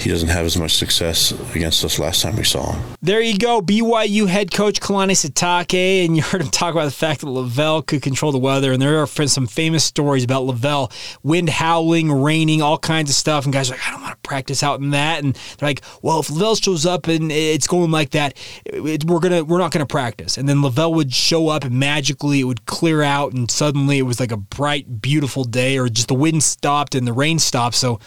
he 0.00 0.10
doesn't 0.10 0.28
have 0.28 0.44
as 0.44 0.56
much 0.56 0.74
success 0.74 1.32
against 1.54 1.84
us 1.84 1.98
last 1.98 2.22
time 2.22 2.36
we 2.36 2.44
saw 2.44 2.72
him. 2.72 2.82
There 3.02 3.20
you 3.20 3.38
go, 3.38 3.60
BYU 3.60 4.26
head 4.26 4.52
coach 4.52 4.80
Kalani 4.80 5.12
Sitake, 5.12 6.04
and 6.04 6.16
you 6.16 6.22
heard 6.22 6.40
him 6.40 6.48
talk 6.50 6.72
about 6.72 6.84
the 6.84 6.90
fact 6.90 7.20
that 7.20 7.26
LaVell 7.26 7.86
could 7.86 8.02
control 8.02 8.32
the 8.32 8.38
weather, 8.38 8.72
and 8.72 8.80
there 8.80 8.98
are 8.98 9.06
some 9.06 9.46
famous 9.46 9.84
stories 9.84 10.24
about 10.24 10.44
LaVell, 10.44 10.92
wind 11.22 11.48
howling, 11.48 12.12
raining, 12.12 12.62
all 12.62 12.78
kinds 12.78 13.10
of 13.10 13.16
stuff, 13.16 13.44
and 13.44 13.52
guys 13.52 13.70
are 13.70 13.74
like, 13.74 13.86
I 13.86 13.90
don't 13.90 14.02
want 14.02 14.14
to 14.22 14.28
practice 14.28 14.62
out 14.62 14.80
in 14.80 14.90
that, 14.90 15.22
and 15.22 15.34
they're 15.58 15.68
like, 15.68 15.82
well, 16.02 16.20
if 16.20 16.28
LaVell 16.28 16.62
shows 16.62 16.86
up 16.86 17.06
and 17.08 17.30
it's 17.32 17.66
going 17.66 17.90
like 17.90 18.10
that, 18.10 18.36
it, 18.64 19.04
we're 19.04 19.20
gonna 19.20 19.44
we're 19.44 19.58
not 19.58 19.72
gonna 19.72 19.86
practice, 19.86 20.36
and 20.36 20.48
then 20.48 20.58
LaVell 20.58 20.94
would 20.94 21.12
show 21.12 21.48
up 21.48 21.64
and 21.64 21.78
magically 21.78 22.40
it 22.40 22.44
would 22.44 22.66
clear 22.66 23.02
out, 23.02 23.32
and 23.32 23.50
suddenly 23.50 23.98
it 23.98 24.02
was 24.02 24.20
like 24.20 24.32
a 24.32 24.36
bright, 24.36 25.00
beautiful 25.00 25.44
day, 25.44 25.78
or 25.78 25.88
just 25.88 26.08
the 26.08 26.14
wind 26.14 26.42
stopped 26.42 26.94
and 26.94 27.06
the 27.06 27.12
rain 27.12 27.38
stopped, 27.38 27.76
so 27.76 27.98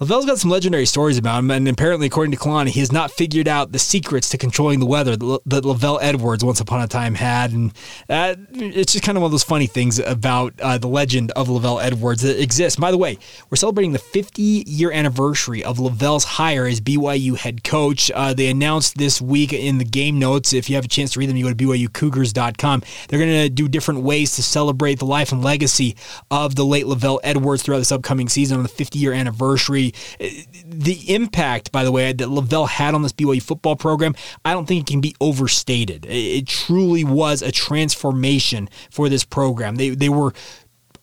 LaVell's 0.00 0.26
got 0.26 0.38
some 0.38 0.50
legendary 0.50 0.86
stories 0.86 1.18
about 1.18 1.40
him, 1.40 1.50
and 1.50 1.66
apparently, 1.66 2.06
according 2.06 2.30
to 2.30 2.38
Kalani, 2.38 2.68
he 2.68 2.78
has 2.78 2.92
not 2.92 3.10
figured 3.10 3.48
out 3.48 3.72
the 3.72 3.80
secrets 3.80 4.28
to 4.28 4.38
controlling 4.38 4.78
the 4.78 4.86
weather 4.86 5.16
that 5.16 5.64
LaVell 5.64 5.98
Edwards 6.00 6.44
once 6.44 6.60
upon 6.60 6.80
a 6.80 6.86
time 6.86 7.16
had. 7.16 7.50
And 7.50 7.72
uh, 8.08 8.36
it's 8.52 8.92
just 8.92 9.04
kind 9.04 9.18
of 9.18 9.22
one 9.22 9.28
of 9.28 9.32
those 9.32 9.42
funny 9.42 9.66
things 9.66 9.98
about 9.98 10.54
uh, 10.60 10.78
the 10.78 10.86
legend 10.86 11.32
of 11.32 11.48
LaVell 11.48 11.82
Edwards 11.82 12.22
that 12.22 12.40
exists. 12.40 12.78
By 12.78 12.92
the 12.92 12.98
way, 12.98 13.18
we're 13.50 13.56
celebrating 13.56 13.92
the 13.92 13.98
50 13.98 14.40
year 14.66 14.92
anniversary 14.92 15.64
of 15.64 15.78
LaVell's 15.78 16.24
hire 16.24 16.66
as 16.66 16.80
BYU 16.80 17.36
head 17.36 17.64
coach. 17.64 18.08
Uh, 18.14 18.32
they 18.32 18.46
announced 18.46 18.98
this 18.98 19.20
week 19.20 19.52
in 19.52 19.78
the 19.78 19.84
game 19.84 20.20
notes. 20.20 20.52
If 20.52 20.70
you 20.70 20.76
have 20.76 20.84
a 20.84 20.88
chance 20.88 21.14
to 21.14 21.18
read 21.18 21.28
them, 21.28 21.36
you 21.36 21.44
go 21.44 21.50
to 21.50 21.56
BYUCougars.com. 21.56 22.84
They're 23.08 23.18
going 23.18 23.32
to 23.32 23.48
do 23.48 23.66
different 23.66 24.02
ways 24.02 24.36
to 24.36 24.44
celebrate 24.44 25.00
the 25.00 25.06
life 25.06 25.32
and 25.32 25.42
legacy 25.42 25.96
of 26.30 26.54
the 26.54 26.64
late 26.64 26.86
LaVell 26.86 27.18
Edwards 27.24 27.64
throughout 27.64 27.78
this 27.78 27.90
upcoming 27.90 28.28
season 28.28 28.58
on 28.58 28.62
the 28.62 28.68
50 28.68 28.96
year 28.96 29.12
anniversary 29.12 29.87
the 30.18 31.14
impact, 31.14 31.72
by 31.72 31.84
the 31.84 31.92
way, 31.92 32.12
that 32.12 32.28
LaVell 32.28 32.68
had 32.68 32.94
on 32.94 33.02
this 33.02 33.12
BYU 33.12 33.42
football 33.42 33.76
program, 33.76 34.14
I 34.44 34.52
don't 34.52 34.66
think 34.66 34.88
it 34.88 34.90
can 34.90 35.00
be 35.00 35.14
overstated. 35.20 36.06
It 36.08 36.46
truly 36.46 37.04
was 37.04 37.42
a 37.42 37.52
transformation 37.52 38.68
for 38.90 39.08
this 39.08 39.24
program. 39.24 39.76
They 39.76 39.90
they 39.90 40.08
were 40.08 40.32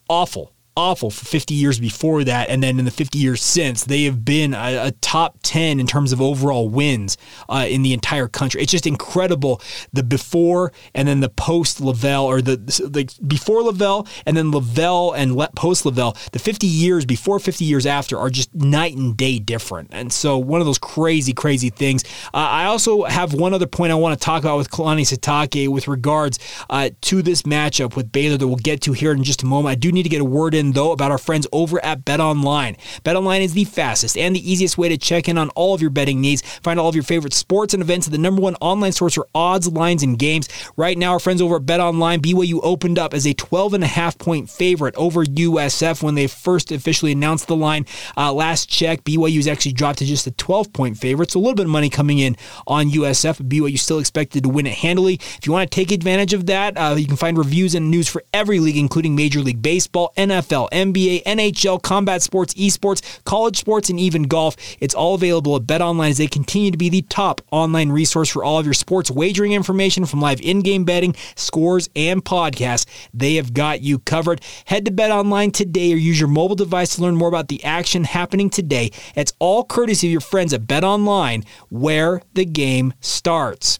awful 0.09 0.54
awful 0.77 1.09
for 1.09 1.25
50 1.25 1.53
years 1.53 1.79
before 1.79 2.23
that. 2.23 2.49
And 2.49 2.61
then 2.61 2.79
in 2.79 2.85
the 2.85 2.91
50 2.91 3.17
years 3.17 3.41
since, 3.41 3.85
they 3.85 4.03
have 4.03 4.25
been 4.25 4.53
a, 4.53 4.87
a 4.87 4.91
top 5.01 5.39
10 5.43 5.79
in 5.79 5.87
terms 5.87 6.11
of 6.11 6.21
overall 6.21 6.69
wins 6.69 7.17
uh, 7.47 7.65
in 7.67 7.81
the 7.81 7.93
entire 7.93 8.27
country. 8.27 8.61
It's 8.61 8.71
just 8.71 8.87
incredible 8.87 9.61
the 9.93 10.03
before 10.03 10.73
and 10.93 11.07
then 11.07 11.21
the 11.21 11.29
post 11.29 11.81
LaVell, 11.81 12.23
or 12.23 12.41
the, 12.41 12.57
the 12.57 13.09
before 13.25 13.61
LaVell 13.61 14.07
and 14.25 14.35
then 14.35 14.51
LaVell 14.51 15.15
and 15.15 15.35
post 15.55 15.85
LaVell. 15.85 16.31
The 16.31 16.39
50 16.39 16.67
years 16.67 17.05
before, 17.05 17.39
50 17.39 17.63
years 17.63 17.85
after 17.85 18.17
are 18.17 18.29
just 18.29 18.53
night 18.53 18.95
and 18.95 19.15
day 19.15 19.39
different. 19.39 19.89
And 19.91 20.11
so 20.11 20.37
one 20.37 20.59
of 20.59 20.65
those 20.65 20.77
crazy, 20.77 21.33
crazy 21.33 21.69
things. 21.69 22.03
Uh, 22.33 22.37
I 22.37 22.65
also 22.65 23.03
have 23.03 23.33
one 23.33 23.53
other 23.53 23.67
point 23.67 23.91
I 23.91 23.95
want 23.95 24.19
to 24.19 24.23
talk 24.23 24.43
about 24.43 24.57
with 24.57 24.69
Kalani 24.69 25.01
Sitake 25.01 25.69
with 25.69 25.87
regards 25.87 26.39
uh, 26.69 26.89
to 27.01 27.21
this 27.21 27.43
matchup 27.43 27.95
with 27.95 28.11
Baylor 28.11 28.37
that 28.37 28.47
we'll 28.47 28.57
get 28.57 28.81
to 28.81 28.93
here 28.93 29.11
in 29.11 29.23
just 29.23 29.43
a 29.43 29.45
moment. 29.45 29.71
I 29.71 29.75
do 29.75 29.91
need 29.91 30.03
to 30.03 30.09
get 30.09 30.21
a 30.21 30.25
word 30.25 30.53
in 30.53 30.64
though, 30.71 30.91
about 30.91 31.11
our 31.11 31.17
friends 31.17 31.47
over 31.51 31.83
at 31.83 32.05
BetOnline. 32.05 32.77
BetOnline 33.03 33.41
is 33.41 33.53
the 33.53 33.65
fastest 33.65 34.17
and 34.17 34.35
the 34.35 34.51
easiest 34.51 34.77
way 34.77 34.89
to 34.89 34.97
check 34.97 35.27
in 35.27 35.37
on 35.37 35.49
all 35.49 35.73
of 35.73 35.81
your 35.81 35.89
betting 35.89 36.21
needs. 36.21 36.41
Find 36.61 36.79
all 36.79 36.89
of 36.89 36.95
your 36.95 37.03
favorite 37.03 37.33
sports 37.33 37.73
and 37.73 37.81
events 37.81 38.07
at 38.07 38.11
the 38.11 38.17
number 38.17 38.41
one 38.41 38.55
online 38.61 38.91
source 38.91 39.15
for 39.15 39.27
odds, 39.33 39.67
lines, 39.67 40.03
and 40.03 40.17
games. 40.17 40.47
Right 40.77 40.97
now, 40.97 41.11
our 41.11 41.19
friends 41.19 41.41
over 41.41 41.57
at 41.57 41.63
BetOnline, 41.63 42.19
BYU 42.19 42.59
opened 42.63 42.99
up 42.99 43.13
as 43.13 43.25
a 43.25 43.33
12 43.33 43.73
and 43.73 43.83
a 43.83 43.87
half 43.87 44.17
point 44.17 44.49
favorite 44.49 44.95
over 44.95 45.23
USF 45.23 46.01
when 46.01 46.15
they 46.15 46.27
first 46.27 46.71
officially 46.71 47.11
announced 47.11 47.47
the 47.47 47.55
line. 47.55 47.85
Uh, 48.17 48.33
last 48.33 48.69
check, 48.69 49.03
BYU's 49.03 49.47
actually 49.47 49.73
dropped 49.73 49.99
to 49.99 50.05
just 50.05 50.27
a 50.27 50.31
12 50.31 50.73
point 50.73 50.97
favorite, 50.97 51.31
so 51.31 51.39
a 51.39 51.41
little 51.41 51.55
bit 51.55 51.65
of 51.65 51.71
money 51.71 51.89
coming 51.89 52.19
in 52.19 52.35
on 52.67 52.89
USF. 52.91 53.41
BYU 53.47 53.77
still 53.77 53.99
expected 53.99 54.43
to 54.43 54.49
win 54.49 54.67
it 54.67 54.73
handily. 54.73 55.15
If 55.15 55.45
you 55.45 55.51
want 55.51 55.69
to 55.69 55.75
take 55.75 55.91
advantage 55.91 56.33
of 56.33 56.45
that, 56.47 56.77
uh, 56.77 56.95
you 56.97 57.07
can 57.07 57.17
find 57.17 57.37
reviews 57.37 57.75
and 57.75 57.91
news 57.91 58.07
for 58.07 58.23
every 58.33 58.59
league, 58.59 58.77
including 58.77 59.15
Major 59.15 59.41
League 59.41 59.61
Baseball, 59.61 60.13
NFL. 60.17 60.54
NFL, 60.55 60.69
NBA, 60.71 61.23
NHL, 61.23 61.81
combat 61.81 62.21
sports, 62.21 62.53
esports, 62.55 63.23
college 63.23 63.57
sports, 63.57 63.89
and 63.89 63.99
even 63.99 64.23
golf. 64.23 64.55
It's 64.79 64.95
all 64.95 65.15
available 65.15 65.55
at 65.55 65.63
BetOnline 65.63 66.11
as 66.11 66.17
they 66.17 66.27
continue 66.27 66.71
to 66.71 66.77
be 66.77 66.89
the 66.89 67.01
top 67.03 67.41
online 67.51 67.91
resource 67.91 68.29
for 68.29 68.43
all 68.43 68.59
of 68.59 68.65
your 68.65 68.73
sports 68.73 69.11
wagering 69.11 69.51
information 69.53 70.05
from 70.05 70.21
live 70.21 70.41
in-game 70.41 70.85
betting, 70.85 71.15
scores, 71.35 71.89
and 71.95 72.23
podcasts. 72.23 72.85
They 73.13 73.35
have 73.35 73.53
got 73.53 73.81
you 73.81 73.99
covered. 73.99 74.41
Head 74.65 74.85
to 74.85 74.91
BetOnline 74.91 75.53
today 75.53 75.93
or 75.93 75.97
use 75.97 76.19
your 76.19 76.29
mobile 76.29 76.55
device 76.55 76.95
to 76.95 77.01
learn 77.01 77.15
more 77.15 77.29
about 77.29 77.47
the 77.47 77.63
action 77.63 78.03
happening 78.03 78.49
today. 78.49 78.91
It's 79.15 79.33
all 79.39 79.63
courtesy 79.63 80.07
of 80.07 80.11
your 80.11 80.21
friends 80.21 80.53
at 80.53 80.61
BetOnline, 80.61 81.45
where 81.69 82.21
the 82.33 82.45
game 82.45 82.93
starts. 83.01 83.79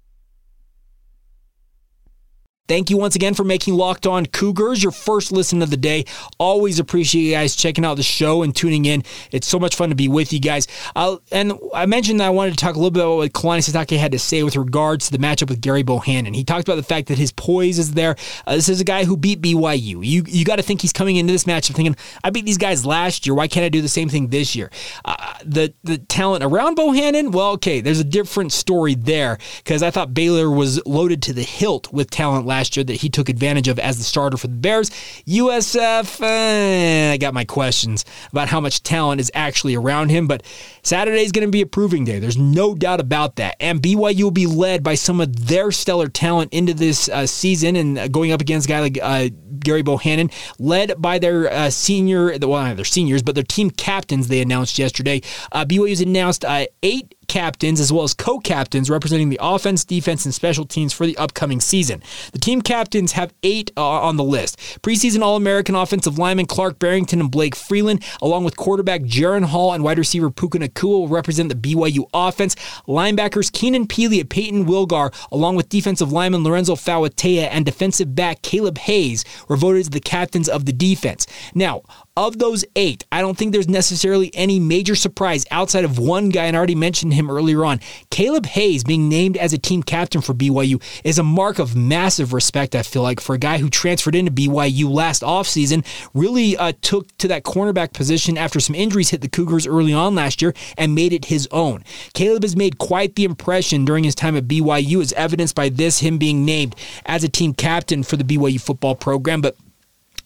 Thank 2.71 2.89
you 2.89 2.95
once 2.95 3.17
again 3.17 3.33
for 3.33 3.43
making 3.43 3.73
Locked 3.73 4.07
On 4.07 4.25
Cougars 4.25 4.81
your 4.81 4.93
first 4.93 5.33
listen 5.33 5.61
of 5.61 5.69
the 5.71 5.75
day. 5.75 6.05
Always 6.39 6.79
appreciate 6.79 7.23
you 7.23 7.33
guys 7.33 7.53
checking 7.53 7.83
out 7.83 7.95
the 7.95 8.01
show 8.01 8.43
and 8.43 8.55
tuning 8.55 8.85
in. 8.85 9.03
It's 9.33 9.45
so 9.45 9.59
much 9.59 9.75
fun 9.75 9.89
to 9.89 9.95
be 9.95 10.07
with 10.07 10.31
you 10.31 10.39
guys. 10.39 10.67
Uh, 10.95 11.17
and 11.33 11.51
I 11.73 11.85
mentioned 11.85 12.21
that 12.21 12.27
I 12.27 12.29
wanted 12.29 12.51
to 12.51 12.55
talk 12.55 12.75
a 12.75 12.77
little 12.77 12.89
bit 12.89 13.03
about 13.03 13.17
what 13.17 13.33
Kalani 13.33 13.57
Sitake 13.57 13.99
had 13.99 14.13
to 14.13 14.19
say 14.19 14.43
with 14.43 14.55
regards 14.55 15.07
to 15.07 15.11
the 15.11 15.17
matchup 15.17 15.49
with 15.49 15.61
Gerry 15.61 15.83
Bohanon. 15.83 16.33
He 16.33 16.45
talked 16.45 16.65
about 16.65 16.77
the 16.77 16.83
fact 16.83 17.09
that 17.09 17.17
his 17.17 17.33
poise 17.33 17.77
is 17.77 17.91
there. 17.91 18.15
Uh, 18.47 18.55
this 18.55 18.69
is 18.69 18.79
a 18.79 18.85
guy 18.85 19.03
who 19.03 19.17
beat 19.17 19.41
BYU. 19.41 20.05
You 20.05 20.23
you 20.25 20.45
got 20.45 20.55
to 20.55 20.63
think 20.63 20.79
he's 20.79 20.93
coming 20.93 21.17
into 21.17 21.33
this 21.33 21.43
matchup 21.43 21.75
thinking, 21.75 21.97
I 22.23 22.29
beat 22.29 22.45
these 22.45 22.57
guys 22.57 22.85
last 22.85 23.27
year. 23.27 23.35
Why 23.35 23.49
can't 23.49 23.65
I 23.65 23.69
do 23.69 23.81
the 23.81 23.89
same 23.89 24.07
thing 24.07 24.29
this 24.29 24.55
year? 24.55 24.71
Uh, 25.03 25.33
the 25.43 25.73
the 25.83 25.97
talent 25.97 26.41
around 26.41 26.75
Bohanon, 26.75 27.31
well, 27.31 27.51
okay, 27.51 27.81
there's 27.81 27.99
a 27.99 28.05
different 28.05 28.53
story 28.53 28.95
there 28.95 29.39
because 29.57 29.83
I 29.83 29.91
thought 29.91 30.13
Baylor 30.13 30.49
was 30.49 30.81
loaded 30.85 31.21
to 31.23 31.33
the 31.33 31.43
hilt 31.43 31.91
with 31.91 32.09
talent 32.09 32.45
last 32.45 32.60
last 32.61 32.77
year 32.77 32.83
that 32.83 32.97
he 32.97 33.09
took 33.09 33.27
advantage 33.27 33.67
of 33.67 33.79
as 33.79 33.97
the 33.97 34.03
starter 34.03 34.37
for 34.37 34.45
the 34.45 34.53
Bears. 34.53 34.91
USF, 35.27 36.21
eh, 36.21 37.11
I 37.11 37.17
got 37.17 37.33
my 37.33 37.43
questions 37.43 38.05
about 38.31 38.49
how 38.49 38.61
much 38.61 38.83
talent 38.83 39.19
is 39.19 39.31
actually 39.33 39.75
around 39.75 40.09
him, 40.09 40.27
but 40.27 40.43
Saturday 40.83 41.23
is 41.23 41.31
going 41.31 41.47
to 41.47 41.51
be 41.51 41.61
a 41.61 41.65
proving 41.65 42.05
day. 42.05 42.19
There's 42.19 42.37
no 42.37 42.75
doubt 42.75 42.99
about 42.99 43.37
that. 43.37 43.55
And 43.59 43.81
BYU 43.81 44.23
will 44.25 44.31
be 44.31 44.45
led 44.45 44.83
by 44.83 44.93
some 44.93 45.19
of 45.19 45.47
their 45.47 45.71
stellar 45.71 46.07
talent 46.07 46.53
into 46.53 46.75
this 46.75 47.09
uh, 47.09 47.25
season 47.25 47.75
and 47.75 48.13
going 48.13 48.31
up 48.31 48.41
against 48.41 48.67
a 48.67 48.69
guy 48.69 48.79
like 48.81 48.99
uh, 49.01 49.29
Gerry 49.63 49.81
Bohanon, 49.81 50.29
led 50.59 51.01
by 51.01 51.17
their 51.17 51.51
uh, 51.51 51.71
senior, 51.71 52.37
well, 52.41 52.63
not 52.63 52.75
their 52.75 52.85
seniors, 52.85 53.23
but 53.23 53.33
their 53.33 53.43
team 53.43 53.71
captains 53.71 54.27
they 54.27 54.41
announced 54.41 54.77
yesterday. 54.77 55.21
Uh, 55.51 55.65
BYU's 55.65 56.01
announced 56.01 56.45
uh, 56.45 56.67
eight 56.83 57.15
captains 57.31 57.79
as 57.79 57.93
well 57.93 58.03
as 58.03 58.13
co 58.13 58.39
captains 58.39 58.89
representing 58.89 59.29
the 59.29 59.39
offense, 59.41 59.85
defense, 59.85 60.25
and 60.25 60.33
special 60.33 60.65
teams 60.65 60.91
for 60.91 61.05
the 61.05 61.15
upcoming 61.15 61.61
season. 61.61 62.03
The 62.33 62.39
team 62.39 62.61
captains 62.61 63.13
have 63.13 63.33
eight 63.41 63.71
uh, 63.77 64.01
on 64.01 64.17
the 64.17 64.23
list 64.23 64.57
preseason 64.81 65.21
All 65.21 65.37
American 65.37 65.73
offensive 65.73 66.17
lineman 66.17 66.45
Clark 66.45 66.77
Barrington 66.77 67.21
and 67.21 67.31
Blake 67.31 67.55
Freeland, 67.55 68.03
along 68.21 68.43
with 68.43 68.57
quarterback 68.57 69.03
Jaren 69.03 69.45
Hall 69.45 69.71
and 69.71 69.81
wide 69.81 69.97
receiver 69.97 70.29
Puka 70.29 70.59
Nacua, 70.59 70.89
will 70.89 71.07
represent 71.07 71.47
the 71.47 71.55
BYU 71.55 72.03
offense. 72.13 72.55
Linebackers 72.85 73.49
Keenan 73.49 73.87
Pili, 73.87 74.27
Peyton 74.27 74.65
Wilgar, 74.65 75.13
along 75.31 75.55
with 75.55 75.69
defensive 75.69 76.11
lineman 76.11 76.43
Lorenzo 76.43 76.75
Fauatea 76.75 77.47
and 77.49 77.65
defensive 77.65 78.13
back 78.13 78.41
Caleb 78.41 78.77
Hayes, 78.79 79.23
were 79.47 79.55
voted 79.55 79.79
as 79.79 79.89
the 79.91 80.01
captains 80.01 80.49
of 80.49 80.65
the 80.65 80.73
defense. 80.73 81.27
Now, 81.55 81.83
of 82.27 82.37
those 82.37 82.63
eight, 82.75 83.05
I 83.11 83.21
don't 83.21 83.37
think 83.37 83.51
there's 83.51 83.67
necessarily 83.67 84.31
any 84.35 84.59
major 84.59 84.95
surprise 84.95 85.45
outside 85.51 85.85
of 85.85 85.97
one 85.97 86.29
guy, 86.29 86.45
and 86.45 86.55
I 86.55 86.57
already 86.57 86.75
mentioned 86.75 87.13
him 87.13 87.31
earlier 87.31 87.65
on. 87.65 87.79
Caleb 88.09 88.45
Hayes 88.45 88.83
being 88.83 89.09
named 89.09 89.37
as 89.37 89.53
a 89.53 89.57
team 89.57 89.81
captain 89.81 90.21
for 90.21 90.33
BYU 90.33 90.81
is 91.03 91.17
a 91.17 91.23
mark 91.23 91.59
of 91.59 91.75
massive 91.75 92.33
respect, 92.33 92.75
I 92.75 92.83
feel 92.83 93.01
like, 93.01 93.19
for 93.19 93.33
a 93.35 93.39
guy 93.39 93.57
who 93.57 93.69
transferred 93.69 94.15
into 94.15 94.31
BYU 94.31 94.89
last 94.89 95.21
offseason, 95.23 95.85
really 96.13 96.55
uh, 96.57 96.73
took 96.81 97.15
to 97.17 97.27
that 97.29 97.43
cornerback 97.43 97.93
position 97.93 98.37
after 98.37 98.59
some 98.59 98.75
injuries 98.75 99.09
hit 99.09 99.21
the 99.21 99.29
Cougars 99.29 99.65
early 99.65 99.93
on 99.93 100.15
last 100.15 100.41
year 100.41 100.53
and 100.77 100.93
made 100.93 101.13
it 101.13 101.25
his 101.25 101.47
own. 101.51 101.83
Caleb 102.13 102.43
has 102.43 102.55
made 102.55 102.77
quite 102.77 103.15
the 103.15 103.23
impression 103.23 103.85
during 103.85 104.03
his 104.03 104.15
time 104.15 104.35
at 104.35 104.47
BYU, 104.47 105.01
as 105.01 105.13
evidenced 105.13 105.55
by 105.55 105.69
this, 105.69 105.99
him 105.99 106.17
being 106.17 106.45
named 106.45 106.75
as 107.05 107.23
a 107.23 107.29
team 107.29 107.53
captain 107.53 108.03
for 108.03 108.17
the 108.17 108.23
BYU 108.23 108.61
football 108.61 108.95
program. 108.95 109.41
But 109.41 109.55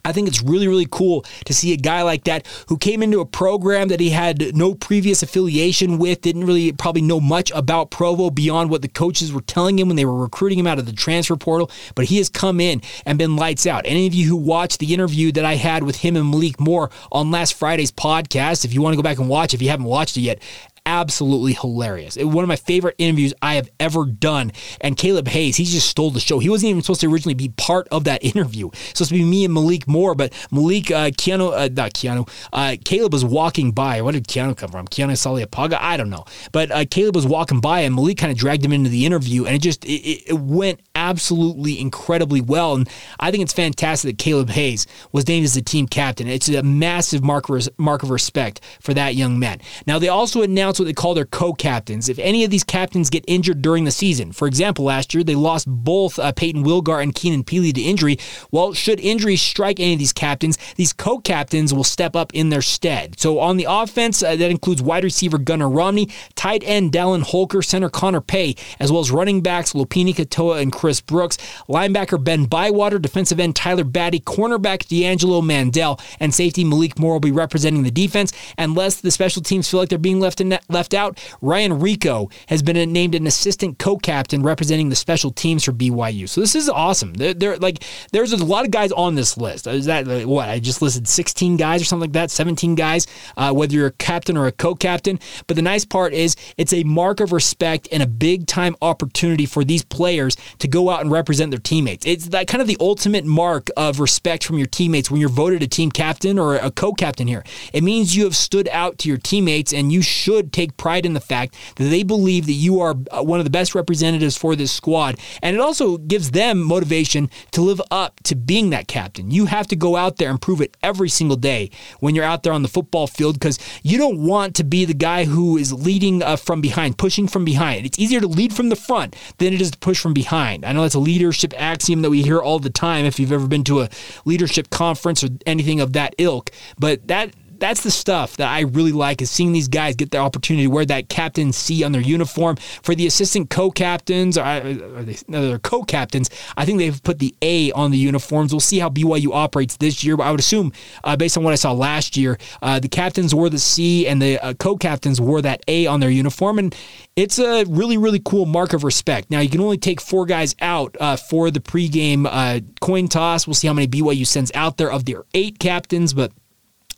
I 0.05 0.11
think 0.11 0.27
it's 0.27 0.41
really, 0.41 0.67
really 0.67 0.87
cool 0.89 1.25
to 1.45 1.53
see 1.53 1.73
a 1.73 1.77
guy 1.77 2.03
like 2.03 2.23
that 2.25 2.45
who 2.67 2.77
came 2.77 3.03
into 3.03 3.19
a 3.19 3.25
program 3.25 3.89
that 3.89 3.99
he 3.99 4.11
had 4.11 4.55
no 4.55 4.75
previous 4.75 5.23
affiliation 5.23 5.97
with, 5.97 6.21
didn't 6.21 6.45
really 6.45 6.71
probably 6.71 7.01
know 7.01 7.19
much 7.19 7.51
about 7.55 7.91
Provo 7.91 8.29
beyond 8.29 8.69
what 8.69 8.81
the 8.81 8.87
coaches 8.87 9.33
were 9.33 9.41
telling 9.41 9.79
him 9.79 9.87
when 9.87 9.97
they 9.97 10.05
were 10.05 10.15
recruiting 10.15 10.59
him 10.59 10.67
out 10.67 10.79
of 10.79 10.85
the 10.85 10.93
transfer 10.93 11.35
portal. 11.35 11.69
But 11.95 12.05
he 12.05 12.17
has 12.17 12.29
come 12.29 12.59
in 12.59 12.81
and 13.05 13.17
been 13.17 13.35
lights 13.35 13.65
out. 13.65 13.83
Any 13.85 14.07
of 14.07 14.13
you 14.13 14.27
who 14.27 14.35
watched 14.35 14.79
the 14.79 14.93
interview 14.93 15.31
that 15.33 15.45
I 15.45 15.55
had 15.55 15.83
with 15.83 15.97
him 15.97 16.15
and 16.15 16.29
Malik 16.29 16.59
Moore 16.59 16.91
on 17.11 17.31
last 17.31 17.55
Friday's 17.55 17.91
podcast, 17.91 18.63
if 18.63 18.73
you 18.73 18.81
want 18.81 18.93
to 18.93 18.97
go 18.97 19.03
back 19.03 19.17
and 19.17 19.27
watch, 19.27 19.53
if 19.53 19.61
you 19.61 19.69
haven't 19.69 19.85
watched 19.85 20.17
it 20.17 20.21
yet, 20.21 20.39
absolutely 20.85 21.53
hilarious. 21.53 22.17
One 22.17 22.43
of 22.43 22.47
my 22.47 22.55
favorite 22.55 22.95
interviews 22.97 23.33
I 23.41 23.55
have 23.55 23.69
ever 23.79 24.05
done. 24.05 24.51
And 24.81 24.97
Caleb 24.97 25.27
Hayes, 25.27 25.57
he 25.57 25.65
just 25.65 25.89
stole 25.89 26.11
the 26.11 26.19
show. 26.19 26.39
He 26.39 26.49
wasn't 26.49 26.71
even 26.71 26.81
supposed 26.81 27.01
to 27.01 27.11
originally 27.11 27.33
be 27.33 27.49
part 27.49 27.87
of 27.91 28.03
that 28.05 28.23
interview. 28.35 28.69
It's 28.69 28.89
supposed 28.89 29.09
to 29.09 29.15
be 29.15 29.23
me 29.23 29.45
and 29.45 29.53
Malik 29.53 29.87
Moore, 29.87 30.15
but 30.15 30.33
Malik, 30.51 30.91
uh, 30.91 31.09
Keanu, 31.11 31.53
uh, 31.53 31.69
not 31.71 31.93
Keanu, 31.93 32.29
uh, 32.53 32.75
Caleb 32.83 33.13
was 33.13 33.25
walking 33.25 33.71
by. 33.71 34.01
Where 34.01 34.13
did 34.13 34.27
Keanu 34.27 34.55
come 34.55 34.71
from? 34.71 34.87
Keanu 34.87 35.13
Saliapaga? 35.13 35.77
I 35.79 35.97
don't 35.97 36.09
know. 36.09 36.25
But 36.51 36.71
uh, 36.71 36.85
Caleb 36.89 37.15
was 37.15 37.25
walking 37.25 37.59
by 37.59 37.81
and 37.81 37.95
Malik 37.95 38.17
kind 38.17 38.31
of 38.31 38.37
dragged 38.37 38.63
him 38.63 38.71
into 38.71 38.89
the 38.89 39.05
interview 39.05 39.45
and 39.45 39.55
it 39.55 39.61
just, 39.61 39.83
it, 39.85 40.23
it 40.27 40.39
went 40.39 40.79
absolutely 40.95 41.79
incredibly 41.79 42.41
well. 42.41 42.73
And 42.75 42.89
I 43.19 43.29
think 43.29 43.43
it's 43.43 43.53
fantastic 43.53 44.09
that 44.09 44.23
Caleb 44.23 44.49
Hayes 44.49 44.87
was 45.11 45.27
named 45.27 45.45
as 45.45 45.53
the 45.53 45.61
team 45.61 45.87
captain. 45.87 46.27
It's 46.27 46.49
a 46.49 46.63
massive 46.63 47.23
mark, 47.23 47.45
mark 47.77 48.01
of 48.03 48.09
respect 48.09 48.61
for 48.79 48.93
that 48.93 49.15
young 49.15 49.37
man. 49.37 49.59
Now, 49.85 49.99
they 49.99 50.07
also 50.07 50.41
announced 50.41 50.79
what 50.79 50.85
they 50.85 50.93
call 50.93 51.13
their 51.13 51.25
co 51.25 51.53
captains. 51.53 52.09
If 52.09 52.17
any 52.19 52.43
of 52.43 52.49
these 52.49 52.63
captains 52.63 53.09
get 53.09 53.25
injured 53.27 53.61
during 53.61 53.83
the 53.83 53.91
season, 53.91 54.31
for 54.31 54.47
example, 54.47 54.85
last 54.85 55.13
year 55.13 55.23
they 55.23 55.35
lost 55.35 55.67
both 55.67 56.17
uh, 56.17 56.31
Peyton 56.31 56.63
Wilgar 56.63 57.03
and 57.03 57.13
Keenan 57.13 57.43
Pili 57.43 57.73
to 57.73 57.81
injury. 57.81 58.17
Well, 58.51 58.73
should 58.73 58.99
injuries 58.99 59.41
strike 59.41 59.79
any 59.79 59.93
of 59.93 59.99
these 59.99 60.13
captains, 60.13 60.57
these 60.75 60.93
co 60.93 61.19
captains 61.19 61.73
will 61.73 61.83
step 61.83 62.15
up 62.15 62.33
in 62.33 62.49
their 62.49 62.61
stead. 62.61 63.19
So 63.19 63.39
on 63.39 63.57
the 63.57 63.67
offense, 63.69 64.23
uh, 64.23 64.35
that 64.35 64.51
includes 64.51 64.81
wide 64.81 65.03
receiver 65.03 65.37
Gunnar 65.37 65.69
Romney, 65.69 66.09
tight 66.35 66.63
end 66.65 66.91
Dallin 66.91 67.23
Holker, 67.23 67.61
center 67.61 67.89
Connor 67.89 68.21
Pay, 68.21 68.55
as 68.79 68.91
well 68.91 69.01
as 69.01 69.11
running 69.11 69.41
backs 69.41 69.73
Lopini 69.73 70.15
Katoa 70.15 70.61
and 70.61 70.71
Chris 70.71 70.84
Brooks, 71.05 71.37
linebacker 71.67 72.23
Ben 72.23 72.45
Bywater, 72.45 72.99
defensive 72.99 73.39
end 73.39 73.55
Tyler 73.55 73.83
Batty, 73.83 74.19
cornerback 74.19 74.87
D'Angelo 74.87 75.41
Mandel, 75.41 75.99
and 76.19 76.33
safety 76.33 76.63
Malik 76.63 76.99
Moore 76.99 77.13
will 77.13 77.19
be 77.19 77.31
representing 77.31 77.83
the 77.83 77.91
defense. 77.91 78.31
Unless 78.57 79.01
the 79.01 79.11
special 79.11 79.41
teams 79.41 79.69
feel 79.69 79.79
like 79.79 79.89
they're 79.89 79.97
being 79.97 80.19
left 80.19 80.41
in, 80.41 80.57
left 80.69 80.93
out, 80.93 81.19
Ryan 81.41 81.79
Rehkow 81.79 82.31
has 82.47 82.61
been 82.61 82.91
named 82.91 83.15
an 83.15 83.27
assistant 83.27 83.79
co-captain 83.79 84.43
representing 84.43 84.89
the 84.89 84.95
special 84.95 85.31
teams 85.31 85.63
for 85.63 85.71
BYU. 85.71 86.29
So 86.29 86.41
this 86.41 86.55
is 86.55 86.69
awesome. 86.69 87.13
They're, 87.13 87.33
they're 87.33 87.57
like 87.57 87.83
there's 88.11 88.33
a 88.33 88.43
lot 88.43 88.65
of 88.65 88.71
guys 88.71 88.91
on 88.91 89.15
this 89.15 89.37
list. 89.37 89.67
Is 89.67 89.85
that 89.85 90.25
what 90.27 90.49
I 90.49 90.59
just 90.59 90.81
listed 90.81 91.07
16 91.07 91.57
guys 91.57 91.81
or 91.81 91.85
something 91.85 92.09
like 92.09 92.13
that, 92.13 92.31
17 92.31 92.75
guys, 92.75 93.07
uh, 93.37 93.51
whether 93.53 93.73
you're 93.73 93.87
a 93.87 93.91
captain 93.91 94.37
or 94.37 94.47
a 94.47 94.51
co-captain. 94.51 95.19
But 95.47 95.55
the 95.55 95.61
nice 95.61 95.85
part 95.85 96.13
is 96.13 96.35
it's 96.57 96.73
a 96.73 96.83
mark 96.83 97.19
of 97.19 97.31
respect 97.31 97.87
and 97.91 98.03
a 98.03 98.07
big 98.07 98.47
time 98.47 98.75
opportunity 98.81 99.45
for 99.45 99.63
these 99.63 99.83
players 99.83 100.35
to 100.59 100.67
go 100.75 100.89
out 100.89 100.99
and 100.99 101.09
represent 101.09 101.51
their 101.51 101.59
teammates. 101.59 102.05
It's 102.05 102.27
that 102.29 102.47
kind 102.47 102.61
of 102.61 102.67
the 102.67 102.75
ultimate 102.81 103.23
mark 103.23 103.69
of 103.77 104.01
respect 104.01 104.43
from 104.43 104.57
your 104.57 104.67
teammates 104.67 105.09
when 105.09 105.21
you're 105.21 105.29
voted 105.29 105.63
a 105.63 105.67
team 105.67 105.89
captain 105.89 106.37
or 106.37 106.55
a 106.57 106.69
co-captain 106.69 107.27
here. 107.27 107.45
It 107.71 107.81
means 107.81 108.13
you 108.13 108.25
have 108.25 108.35
stood 108.35 108.67
out 108.67 108.97
to 108.99 109.07
your 109.07 109.17
teammates 109.17 109.71
and 109.71 109.93
you 109.93 110.01
should 110.01 110.51
take 110.51 110.75
pride 110.75 111.05
in 111.05 111.13
the 111.13 111.21
fact 111.21 111.55
that 111.77 111.85
they 111.85 112.03
believe 112.03 112.45
that 112.47 112.59
you 112.67 112.81
are 112.81 112.93
uh, 113.09 113.23
one 113.23 113.39
of 113.39 113.45
the 113.45 113.51
best 113.51 113.73
representatives 113.73 114.37
for 114.37 114.53
this 114.53 114.73
squad. 114.73 115.17
And 115.41 115.55
it 115.55 115.61
also 115.61 115.97
gives 115.97 116.31
them 116.31 116.61
motivation 116.61 117.29
to 117.51 117.61
live 117.61 117.81
up 117.89 118.19
to 118.23 118.35
being 118.35 118.71
that 118.71 118.89
captain. 118.89 119.31
You 119.31 119.45
have 119.45 119.67
to 119.67 119.77
go 119.77 119.95
out 119.95 120.17
there 120.17 120.29
and 120.29 120.41
prove 120.41 120.59
it 120.59 120.75
every 120.83 121.07
single 121.07 121.37
day 121.37 121.71
when 122.01 122.15
you're 122.15 122.25
out 122.25 122.43
there 122.43 122.51
on 122.51 122.63
the 122.63 122.67
football 122.67 123.07
field 123.07 123.35
because 123.35 123.59
you 123.81 123.97
don't 123.97 124.19
want 124.19 124.57
to 124.57 124.65
be 124.65 124.83
the 124.83 124.93
guy 124.93 125.23
who 125.23 125.55
is 125.55 125.71
leading 125.71 126.21
uh, 126.21 126.35
from 126.35 126.59
behind, 126.59 126.97
pushing 126.97 127.29
from 127.29 127.45
behind. 127.45 127.85
It's 127.85 127.97
easier 127.97 128.19
to 128.19 128.27
lead 128.27 128.53
from 128.53 128.67
the 128.67 128.75
front 128.75 129.15
than 129.37 129.53
it 129.53 129.61
is 129.61 129.71
to 129.71 129.77
push 129.77 130.01
from 130.01 130.13
behind. 130.13 130.64
I 130.65 130.73
know 130.73 130.81
that's 130.81 130.95
a 130.95 130.99
leadership 130.99 131.53
axiom 131.57 132.01
that 132.01 132.09
we 132.09 132.23
hear 132.23 132.39
all 132.39 132.59
the 132.59 132.69
time 132.69 133.05
if 133.05 133.19
you've 133.19 133.31
ever 133.31 133.47
been 133.47 133.63
to 133.65 133.81
a 133.81 133.89
leadership 134.25 134.69
conference 134.69 135.23
or 135.23 135.29
anything 135.45 135.79
of 135.79 135.93
that 135.93 136.15
ilk, 136.17 136.51
but 136.77 137.07
that 137.07 137.31
that's 137.65 137.81
the 137.81 137.89
stuff 137.89 138.37
that 138.37 138.47
I 138.47 138.59
really 138.61 138.91
like 138.91 139.23
is 139.23 139.31
seeing 139.31 139.51
these 139.51 139.67
guys 139.67 139.95
get 139.95 140.11
the 140.11 140.19
opportunity 140.19 140.67
to 140.67 140.71
wear 140.71 140.85
that 140.85 141.09
captain 141.09 141.51
C 141.51 141.83
on 141.83 141.93
their 141.93 142.01
uniform. 142.01 142.57
For 142.83 142.93
the 142.93 143.07
assistant 143.07 143.49
co-captains, 143.49 144.37
or, 144.37 144.43
or 144.43 145.01
they, 145.01 145.17
no, 145.27 145.47
they're 145.47 145.57
co-captains, 145.57 146.29
I 146.55 146.63
think 146.65 146.77
they've 146.77 147.01
put 147.01 147.17
the 147.17 147.33
A 147.41 147.71
on 147.71 147.89
the 147.89 147.97
uniforms. 147.97 148.53
We'll 148.53 148.59
see 148.59 148.77
how 148.77 148.89
BYU 148.89 149.33
operates 149.33 149.77
this 149.77 150.03
year, 150.03 150.15
but 150.15 150.27
I 150.27 150.31
would 150.31 150.39
assume, 150.39 150.73
uh, 151.03 151.15
based 151.15 151.39
on 151.39 151.43
what 151.43 151.53
I 151.53 151.55
saw 151.55 151.71
last 151.71 152.15
year, 152.15 152.37
uh, 152.61 152.79
the 152.79 152.87
captains 152.87 153.33
wore 153.33 153.49
the 153.49 153.57
C 153.57 154.07
and 154.07 154.21
the 154.21 154.37
uh, 154.45 154.53
co-captains 154.53 155.19
wore 155.19 155.41
that 155.41 155.63
A 155.67 155.87
on 155.87 156.01
their 156.01 156.11
uniform, 156.11 156.59
and 156.59 156.75
it's 157.15 157.39
a 157.39 157.63
really, 157.65 157.97
really 157.97 158.21
cool 158.23 158.45
mark 158.45 158.73
of 158.73 158.83
respect. 158.83 159.31
Now, 159.31 159.39
you 159.39 159.49
can 159.49 159.61
only 159.61 159.79
take 159.79 160.01
four 160.01 160.27
guys 160.27 160.55
out 160.61 160.95
uh, 160.99 161.15
for 161.15 161.49
the 161.49 161.61
pregame 161.61 162.27
uh, 162.29 162.59
coin 162.79 163.07
toss. 163.07 163.47
We'll 163.47 163.55
see 163.55 163.67
how 163.67 163.73
many 163.73 163.87
BYU 163.87 164.27
sends 164.27 164.51
out 164.53 164.77
there 164.77 164.91
of 164.91 165.05
their 165.05 165.23
eight 165.33 165.57
captains, 165.57 166.13
but 166.13 166.31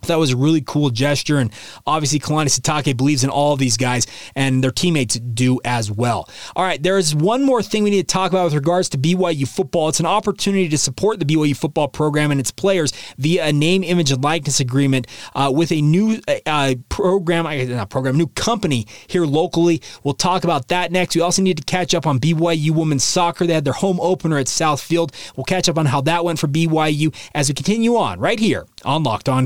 that 0.07 0.19
was 0.19 0.31
a 0.31 0.37
really 0.37 0.61
cool 0.61 0.89
gesture. 0.89 1.37
And 1.37 1.51
obviously, 1.85 2.19
Kalani 2.19 2.47
Sitake 2.47 2.95
believes 2.97 3.23
in 3.23 3.29
all 3.29 3.53
of 3.53 3.59
these 3.59 3.77
guys, 3.77 4.07
and 4.35 4.63
their 4.63 4.71
teammates 4.71 5.15
do 5.15 5.59
as 5.63 5.91
well. 5.91 6.29
All 6.55 6.63
right, 6.63 6.81
there 6.81 6.97
is 6.97 7.15
one 7.15 7.43
more 7.43 7.61
thing 7.61 7.83
we 7.83 7.89
need 7.89 8.07
to 8.07 8.13
talk 8.13 8.31
about 8.31 8.45
with 8.45 8.53
regards 8.53 8.89
to 8.89 8.97
BYU 8.97 9.47
football. 9.47 9.89
It's 9.89 9.99
an 9.99 10.05
opportunity 10.05 10.69
to 10.69 10.77
support 10.77 11.19
the 11.19 11.25
BYU 11.25 11.55
football 11.55 11.87
program 11.87 12.31
and 12.31 12.39
its 12.39 12.51
players 12.51 12.91
via 13.17 13.45
a 13.45 13.53
name, 13.53 13.83
image, 13.83 14.11
and 14.11 14.23
likeness 14.23 14.59
agreement 14.59 15.07
uh, 15.35 15.51
with 15.53 15.71
a 15.71 15.81
new 15.81 16.19
uh, 16.45 16.75
program, 16.89 17.45
not 17.69 17.89
program, 17.89 18.17
new 18.17 18.27
company 18.27 18.87
here 19.07 19.25
locally. 19.25 19.81
We'll 20.03 20.13
talk 20.13 20.43
about 20.43 20.69
that 20.69 20.91
next. 20.91 21.15
We 21.15 21.21
also 21.21 21.41
need 21.41 21.57
to 21.57 21.63
catch 21.63 21.93
up 21.93 22.05
on 22.05 22.19
BYU 22.19 22.71
women's 22.71 23.03
soccer. 23.03 23.45
They 23.45 23.53
had 23.53 23.65
their 23.65 23.73
home 23.73 23.99
opener 24.01 24.37
at 24.37 24.47
Southfield. 24.47 25.13
We'll 25.35 25.45
catch 25.45 25.69
up 25.69 25.77
on 25.77 25.85
how 25.85 26.01
that 26.01 26.25
went 26.25 26.39
for 26.39 26.47
BYU 26.47 27.13
as 27.33 27.49
we 27.49 27.53
continue 27.53 27.95
on 27.95 28.19
right 28.19 28.39
here 28.39 28.65
on 28.85 29.03
Locked 29.03 29.29
On 29.29 29.45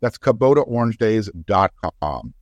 that's 0.00 0.18
KubotaOrangeDays.com. 0.18 2.34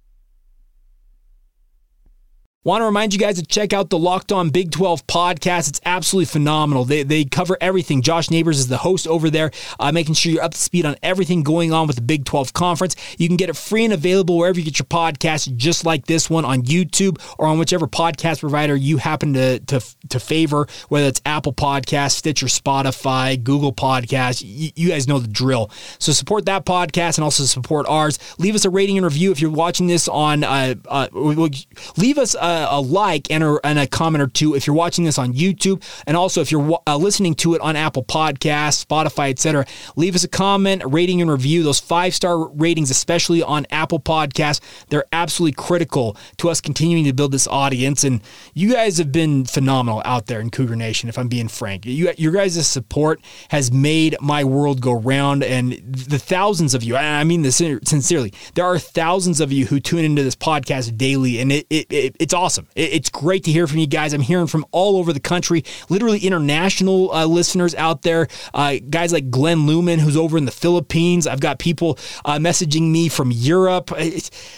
Want 2.67 2.81
to 2.81 2.87
remind 2.87 3.15
you 3.15 3.21
guys 3.21 3.37
to 3.37 3.47
check 3.47 3.73
out 3.73 3.91
the 3.91 3.99
Locked 3.99 4.33
On 4.33 4.51
Big 4.51 4.73
12 4.73 5.07
podcast. 5.07 5.69
It's 5.69 5.81
absolutely 5.85 6.25
phenomenal. 6.25 6.85
They, 6.85 7.05
they 7.05 7.25
cover 7.25 7.57
everything. 7.61 8.03
Josh 8.03 8.29
Neighbors 8.29 8.59
is 8.59 8.67
the 8.67 8.79
host 8.79 9.07
over 9.07 9.31
there, 9.31 9.53
uh, 9.79 9.93
making 9.93 10.17
sure 10.17 10.33
you're 10.33 10.43
up 10.43 10.51
to 10.51 10.59
speed 10.59 10.85
on 10.85 10.97
everything 11.01 11.45
going 11.45 11.73
on 11.73 11.87
with 11.87 11.95
the 11.95 12.03
Big 12.03 12.25
12 12.25 12.55
conference. 12.55 12.97
You 13.19 13.29
can 13.29 13.37
get 13.37 13.51
it 13.51 13.57
free 13.57 13.85
and 13.85 13.95
available 13.95 14.37
wherever 14.37 14.59
you 14.59 14.65
get 14.65 14.81
your 14.81 14.87
podcast, 14.87 15.55
just 15.55 15.85
like 15.85 16.07
this 16.07 16.29
one 16.29 16.45
on 16.45 16.63
YouTube 16.63 17.25
or 17.39 17.47
on 17.47 17.61
whichever 17.61 17.87
podcast 17.87 18.41
provider 18.41 18.75
you 18.75 18.97
happen 18.97 19.35
to, 19.35 19.61
to, 19.61 19.81
to 20.09 20.19
favor, 20.19 20.67
whether 20.89 21.07
it's 21.07 21.23
Apple 21.25 21.53
Podcast, 21.53 22.15
Stitcher, 22.15 22.47
Spotify, 22.47 23.41
Google 23.41 23.73
Podcast. 23.73 24.43
You, 24.45 24.73
you 24.75 24.89
guys 24.89 25.07
know 25.07 25.21
the 25.21 25.29
drill. 25.29 25.71
So 26.01 26.11
support 26.11 26.47
that 26.47 26.67
podcast 26.67 27.19
and 27.19 27.23
also 27.23 27.45
support 27.45 27.87
ours. 27.89 28.19
Leave 28.39 28.57
us 28.57 28.65
a 28.65 28.71
rating 28.71 28.99
and 28.99 29.05
review 29.05 29.31
if 29.31 29.41
you're 29.41 29.53
watching 29.53 29.87
this 29.87 30.09
on, 30.09 30.43
uh, 30.43 30.75
uh, 30.89 31.07
leave 31.13 32.19
us 32.19 32.35
a 32.35 32.56
a, 32.59 32.81
like 32.81 33.31
and 33.31 33.43
a, 33.43 33.59
and 33.65 33.79
a 33.79 33.87
comment 33.87 34.23
or 34.23 34.27
two 34.27 34.55
if 34.55 34.67
you're 34.67 34.77
watching 34.77 35.05
this 35.05 35.19
on 35.19 35.33
YouTube, 35.33 35.83
and 36.07 36.17
also 36.17 36.41
if 36.41 36.51
you're 36.51 36.79
uh, 36.87 36.97
listening 36.97 37.35
to 37.37 37.55
it 37.55 37.61
on 37.61 37.77
Apple 37.77 38.05
Podcasts, 38.05 38.85
Spotify, 38.85 39.31
etc. 39.31 39.67
Leave 39.97 40.15
us 40.15 40.25
a 40.25 40.29
comment, 40.29 40.83
a 40.83 40.87
rating, 40.87 41.21
and 41.21 41.31
review. 41.31 41.63
Those 41.63 41.81
five 41.81 42.15
star 42.15 42.49
ratings, 42.49 42.91
especially 42.91 43.43
on 43.43 43.67
Apple 43.71 44.01
Podcasts, 44.01 44.61
they're 44.89 45.07
absolutely 45.13 45.55
critical 45.55 46.17
to 46.39 46.49
us 46.49 46.61
continuing 46.61 47.05
to 47.05 47.13
build 47.13 47.33
this 47.33 47.47
audience. 47.49 48.05
And 48.05 48.21
you 48.55 48.73
guys 48.73 48.99
have 48.99 49.13
been 49.13 49.45
phenomenal 49.45 50.03
out 50.05 50.27
there 50.27 50.41
in 50.41 50.51
Cougar 50.51 50.77
Nation. 50.77 51.09
If 51.09 51.19
I'm 51.19 51.29
being 51.29 51.49
frank, 51.49 51.87
you, 51.87 52.13
your 52.17 52.33
guys' 52.33 52.67
support 52.67 53.21
has 53.51 53.73
made 53.73 54.17
my 54.21 54.45
world 54.45 54.81
go 54.81 54.93
round, 54.93 55.43
and 55.43 55.73
the 55.73 56.19
thousands 56.19 56.75
of 56.75 56.83
you. 56.83 56.97
I 56.97 57.25
mean 57.25 57.43
this 57.43 57.57
sincerely. 57.57 58.33
There 58.55 58.65
are 58.65 58.79
thousands 58.79 59.41
of 59.41 59.53
you 59.53 59.67
who 59.67 59.81
tune 59.81 60.05
into 60.05 60.23
this 60.23 60.37
podcast 60.37 60.97
daily, 60.97 61.41
and 61.41 61.53
it, 61.53 61.67
it, 61.71 61.87
it 61.91 62.17
it's 62.19 62.35
awesome. 62.37 62.69
It's 62.77 63.11
great 63.11 63.45
to 63.45 63.51
hear 63.51 63.67
from 63.67 63.79
you 63.79 63.87
guys. 63.87 64.13
I'm 64.13 64.21
hearing 64.21 64.47
from 64.47 64.65
all 64.71 64.99
over 64.99 65.13
the 65.13 65.21
country, 65.21 65.65
literally 65.89 66.21
international 66.21 67.11
uh, 67.13 67.27
listeners 67.27 67.75
out 67.75 68.03
there. 68.03 68.29
Uh, 68.55 68.77
guys 68.89 69.13
like 69.13 69.31
Glenn 69.31 69.61
Luman, 69.61 69.99
who's 69.99 70.17
over 70.17 70.39
in 70.39 70.45
the 70.45 70.53
Philippines. 70.53 71.27
I've 71.27 71.41
got 71.41 71.59
people 71.59 71.99
uh, 72.25 72.39
messaging 72.39 72.91
me 72.91 73.09
from 73.09 73.33
Europe. 73.33 73.93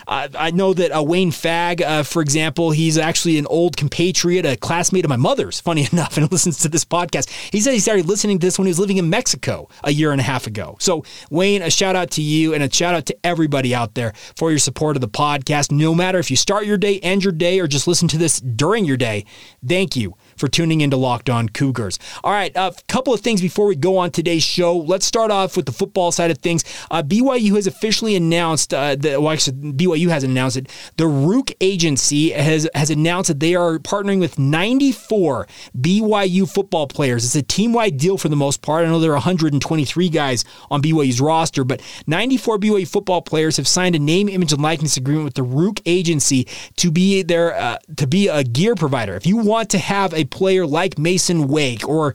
I 0.09 0.51
know 0.53 0.75
that 0.75 0.91
uh, 0.91 1.03
Wayne 1.03 1.31
Fag, 1.31 1.81
uh, 1.81 2.03
for 2.03 2.21
example, 2.21 2.73
he's 2.73 2.99
actually 2.99 3.39
an 3.39 3.47
old 3.47 3.77
compatriot, 3.77 4.45
a 4.45 4.57
classmate 4.57 5.05
of 5.05 5.09
my 5.09 5.17
mother's, 5.17 5.61
funny 5.69 5.89
enough, 5.93 6.17
and 6.17 6.31
listens 6.33 6.59
to 6.59 6.69
this 6.69 6.85
podcast. 6.85 7.31
He 7.53 7.61
said 7.61 7.75
he 7.75 7.81
started 7.81 8.07
listening 8.07 8.39
to 8.41 8.47
this 8.47 8.59
when 8.59 8.67
he 8.67 8.71
was 8.71 8.81
living 8.81 8.97
in 8.97 9.09
Mexico 9.09 9.69
a 9.85 9.93
year 9.93 10.11
and 10.11 10.21
a 10.21 10.25
half 10.25 10.47
ago. 10.47 10.77
So, 10.81 11.05
Wayne, 11.31 11.63
a 11.63 11.71
shout 11.71 11.95
out 11.95 12.11
to 12.13 12.23
you 12.23 12.55
and 12.55 12.63
a 12.63 12.73
shout 12.73 12.95
out 12.95 13.07
to 13.07 13.17
everybody 13.23 13.75
out 13.75 13.95
there 13.95 14.15
for 14.37 14.51
your 14.51 14.59
support 14.59 14.97
of 14.97 15.01
the 15.01 15.09
podcast. 15.09 15.71
No 15.71 15.95
matter 15.95 16.19
if 16.19 16.31
you 16.31 16.37
start 16.37 16.67
your 16.67 16.77
day, 16.77 16.99
end 17.01 17.23
your 17.23 17.33
day, 17.33 17.61
or 17.61 17.68
just 17.69 17.79
just 17.79 17.87
listen 17.87 18.09
to 18.09 18.19
this 18.19 18.41
during 18.41 18.85
your 18.85 18.97
day, 18.97 19.25
thank 19.67 19.95
you 19.95 20.17
for 20.39 20.49
tuning 20.49 20.81
into 20.81 20.97
Locked 20.97 21.29
On 21.29 21.49
Cougars. 21.49 21.99
All 22.25 22.33
right, 22.33 22.55
a 22.55 22.61
uh, 22.61 22.73
couple 22.89 23.13
of 23.13 23.21
things 23.21 23.41
before 23.41 23.67
we 23.67 23.77
go 23.77 23.99
on 23.99 24.11
today's 24.11 24.43
show. 24.43 24.77
Let's 24.77 25.07
start 25.07 25.31
off 25.31 25.57
with 25.57 25.67
the 25.67 25.73
football 25.73 26.13
side 26.13 26.31
of 26.31 26.39
things. 26.39 26.65
Uh, 26.91 27.03
BYU 27.03 27.55
has 27.57 27.67
officially 27.67 28.17
announced 28.17 28.73
uh, 28.73 28.97
that 28.97 29.21
well, 29.23 29.33
actually, 29.33 29.73
BYU 29.73 30.09
hasn't 30.09 30.31
announced 30.31 30.57
it. 30.57 30.69
The 30.97 31.05
Ruke 31.05 31.53
Agency 31.61 32.31
has 32.31 32.69
has 32.75 32.91
announced 32.91 33.29
that 33.29 33.41
they 33.41 33.55
are 33.55 33.79
partnering 33.79 34.21
with 34.21 34.39
94 34.39 35.47
BYU 35.77 36.49
football 36.49 36.87
players. 36.87 37.25
It's 37.25 37.35
a 37.35 37.43
team 37.43 37.73
wide 37.73 37.97
deal 37.99 38.19
for 38.19 38.29
the 38.29 38.37
most 38.37 38.63
part. 38.63 38.85
I 38.85 38.89
know 38.89 39.01
there 39.01 39.11
are 39.11 39.15
123 39.15 40.09
guys 40.09 40.45
on 40.71 40.83
BYU's 40.83 41.21
roster, 41.21 41.65
but 41.65 41.83
94 42.07 42.59
BYU 42.59 42.89
football 42.89 43.23
players 43.23 43.57
have 43.57 43.69
signed 43.69 43.95
a 43.95 43.99
name, 43.99 44.29
image, 44.29 44.53
and 44.53 44.63
likeness 44.63 44.97
agreement 44.97 45.25
with 45.25 45.35
the 45.35 45.43
Ruke 45.43 45.81
Agency 45.87 46.47
to 46.77 46.91
be 46.91 47.23
their 47.23 47.55
uh, 47.55 47.79
to 47.97 48.07
be 48.07 48.29
a 48.29 48.45
gear 48.45 48.75
provider. 48.75 49.15
If 49.15 49.27
you 49.27 49.37
want 49.37 49.71
to 49.71 49.79
have 49.79 50.15
a 50.15 50.25
player 50.31 50.67
like 50.67 50.99
Mason 50.99 51.49
Wake 51.49 51.89
or 51.89 52.15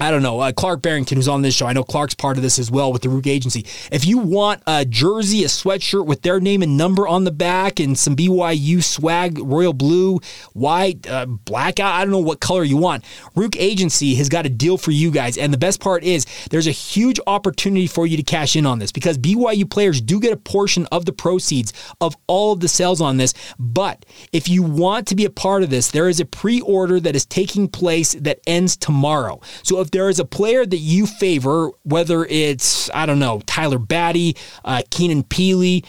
I 0.00 0.10
don't 0.10 0.22
know, 0.22 0.40
uh, 0.40 0.52
Clark 0.52 0.82
Barrington, 0.82 1.16
who's 1.16 1.28
on 1.28 1.42
this 1.42 1.54
show. 1.54 1.66
I 1.66 1.72
know 1.72 1.84
Clark's 1.84 2.14
part 2.14 2.36
of 2.36 2.42
this 2.42 2.58
as 2.58 2.70
well 2.70 2.92
with 2.92 3.02
the 3.02 3.08
Ruke 3.08 3.26
Agency. 3.26 3.66
If 3.90 4.06
you 4.06 4.18
want 4.18 4.62
a 4.66 4.84
jersey, 4.84 5.44
a 5.44 5.48
sweatshirt 5.48 6.06
with 6.06 6.22
their 6.22 6.40
name 6.40 6.62
and 6.62 6.76
number 6.76 7.06
on 7.06 7.24
the 7.24 7.30
back 7.30 7.80
and 7.80 7.98
some 7.98 8.14
BYU 8.14 8.82
swag, 8.82 9.38
royal 9.38 9.72
blue, 9.72 10.20
white, 10.52 11.08
uh, 11.08 11.26
black, 11.26 11.80
I 11.80 12.02
don't 12.02 12.12
know 12.12 12.18
what 12.18 12.40
color 12.40 12.64
you 12.64 12.76
want, 12.76 13.04
Ruke 13.34 13.56
Agency 13.58 14.14
has 14.16 14.28
got 14.28 14.46
a 14.46 14.48
deal 14.48 14.78
for 14.78 14.90
you 14.90 15.10
guys. 15.10 15.36
And 15.38 15.52
the 15.52 15.58
best 15.58 15.80
part 15.80 16.04
is 16.04 16.26
there's 16.50 16.66
a 16.66 16.72
huge 16.72 17.18
opportunity 17.26 17.86
for 17.86 18.06
you 18.06 18.16
to 18.16 18.22
cash 18.22 18.56
in 18.56 18.66
on 18.66 18.78
this 18.78 18.92
because 18.92 19.18
BYU 19.18 19.68
players 19.68 20.00
do 20.00 20.20
get 20.20 20.32
a 20.32 20.36
portion 20.36 20.86
of 20.92 21.04
the 21.04 21.12
proceeds 21.12 21.72
of 22.00 22.16
all 22.26 22.52
of 22.52 22.60
the 22.60 22.68
sales 22.68 23.00
on 23.00 23.16
this. 23.16 23.34
But 23.58 24.04
if 24.32 24.48
you 24.48 24.62
want 24.62 25.06
to 25.08 25.16
be 25.16 25.24
a 25.24 25.30
part 25.30 25.62
of 25.62 25.70
this, 25.70 25.90
there 25.90 26.08
is 26.08 26.20
a 26.20 26.24
pre 26.24 26.60
order 26.60 27.00
that 27.00 27.16
is 27.16 27.26
taking 27.26 27.68
place 27.68 28.12
that 28.14 28.40
ends 28.46 28.76
tomorrow. 28.76 29.40
So 29.62 29.80
if 29.80 29.87
if 29.88 29.92
there 29.92 30.10
is 30.10 30.20
a 30.20 30.24
player 30.26 30.66
that 30.66 30.76
you 30.76 31.06
favor, 31.06 31.70
whether 31.82 32.26
it's, 32.26 32.90
I 32.92 33.06
don't 33.06 33.18
know, 33.18 33.40
Tyler 33.46 33.78
Batty, 33.78 34.36
uh, 34.62 34.82
Keenan 34.90 35.22
Pili, 35.22 35.82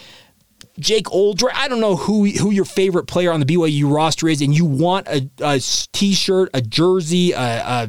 Jake 0.78 1.12
Oldroyd, 1.12 1.52
I 1.54 1.68
don't 1.68 1.80
know 1.80 1.96
who 1.96 2.24
who 2.24 2.50
your 2.50 2.64
favorite 2.64 3.06
player 3.06 3.30
on 3.30 3.40
the 3.40 3.44
BYU 3.44 3.94
roster 3.94 4.26
is, 4.26 4.40
and 4.40 4.54
you 4.54 4.64
want 4.64 5.06
a 5.08 5.28
a 5.42 5.60
t-shirt, 5.92 6.48
a 6.54 6.62
jersey, 6.62 7.34
I 7.34 7.88